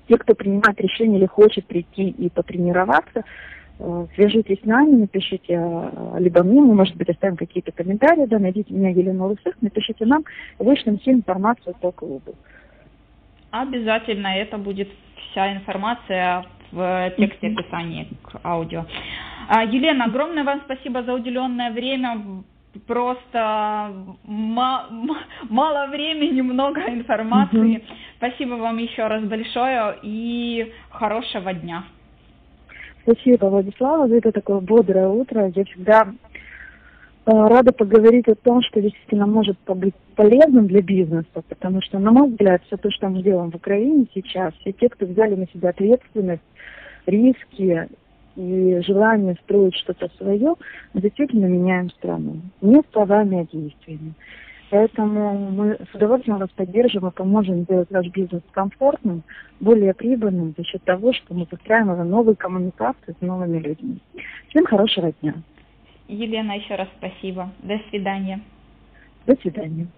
те, 0.08 0.18
кто 0.18 0.34
принимает 0.34 0.80
решение 0.80 1.18
или 1.18 1.26
хочет 1.26 1.66
прийти 1.66 2.08
и 2.08 2.28
потренироваться, 2.28 3.22
э, 3.78 4.06
свяжитесь 4.14 4.60
с 4.60 4.64
нами, 4.64 4.96
напишите 4.96 5.54
э, 5.54 6.16
либо 6.18 6.42
мне, 6.42 6.60
мы, 6.60 6.74
может 6.74 6.96
быть, 6.96 7.08
оставим 7.08 7.36
какие-то 7.36 7.72
комментарии, 7.72 8.26
да, 8.26 8.38
найдите 8.38 8.74
меня, 8.74 8.90
Елена 8.90 9.26
Лысых, 9.26 9.54
напишите 9.60 10.04
нам, 10.04 10.24
вышлем 10.58 10.98
всю 10.98 11.12
информацию 11.12 11.74
по 11.80 11.92
клубу. 11.92 12.34
Обязательно 13.54 14.36
это 14.36 14.58
будет 14.58 14.88
вся 15.30 15.52
информация 15.52 16.44
в 16.72 17.12
тексте 17.16 17.46
описания 17.46 18.08
к 18.24 18.40
аудио. 18.42 18.84
А, 19.48 19.62
Елена, 19.64 20.06
огромное 20.06 20.42
вам 20.42 20.62
спасибо 20.64 21.04
за 21.04 21.14
уделенное 21.14 21.70
время. 21.70 22.42
Просто 22.88 23.92
мало 24.24 25.86
времени, 25.86 26.40
много 26.40 26.80
информации. 26.80 27.76
Угу. 27.76 27.84
Спасибо 28.16 28.54
вам 28.54 28.78
еще 28.78 29.06
раз 29.06 29.22
большое 29.22 29.98
и 30.02 30.72
хорошего 30.90 31.52
дня. 31.52 31.84
Спасибо, 33.02 33.46
Владислава, 33.46 34.08
за 34.08 34.16
это 34.16 34.32
такое 34.32 34.58
бодрое 34.58 35.06
утро. 35.06 35.52
Я 35.54 35.64
всегда 35.64 36.12
рада 37.26 37.72
поговорить 37.72 38.28
о 38.28 38.34
том, 38.34 38.62
что 38.62 38.80
действительно 38.80 39.26
может 39.26 39.56
быть 39.66 39.94
полезным 40.16 40.66
для 40.66 40.82
бизнеса, 40.82 41.42
потому 41.48 41.80
что, 41.82 41.98
на 41.98 42.10
мой 42.10 42.28
взгляд, 42.28 42.62
все 42.66 42.76
то, 42.76 42.90
что 42.90 43.08
мы 43.08 43.22
делаем 43.22 43.50
в 43.50 43.56
Украине 43.56 44.06
сейчас, 44.14 44.52
все 44.60 44.72
те, 44.72 44.88
кто 44.88 45.06
взяли 45.06 45.34
на 45.34 45.46
себя 45.48 45.70
ответственность, 45.70 46.42
риски 47.06 47.88
и 48.36 48.80
желание 48.84 49.36
строить 49.44 49.76
что-то 49.76 50.10
свое, 50.18 50.54
мы 50.92 51.00
действительно 51.00 51.46
меняем 51.46 51.90
страну. 51.90 52.40
Не 52.60 52.82
словами, 52.92 53.40
а 53.40 53.56
действиями. 53.56 54.14
Поэтому 54.70 55.50
мы 55.50 55.78
с 55.90 55.94
удовольствием 55.94 56.38
вас 56.38 56.50
поддержим 56.50 57.06
и 57.06 57.12
поможем 57.12 57.62
сделать 57.62 57.90
ваш 57.90 58.08
бизнес 58.08 58.42
комфортным, 58.50 59.22
более 59.60 59.94
прибыльным 59.94 60.54
за 60.56 60.64
счет 60.64 60.82
того, 60.82 61.12
что 61.12 61.32
мы 61.32 61.46
постраиваем 61.46 62.08
новые 62.08 62.34
коммуникации 62.34 63.14
с 63.18 63.20
новыми 63.20 63.58
людьми. 63.58 63.98
Всем 64.48 64.64
хорошего 64.66 65.12
дня. 65.20 65.34
Елена, 66.08 66.52
еще 66.52 66.74
раз 66.74 66.88
спасибо. 66.98 67.52
До 67.60 67.78
свидания. 67.90 68.40
До 69.26 69.34
свидания. 69.36 69.88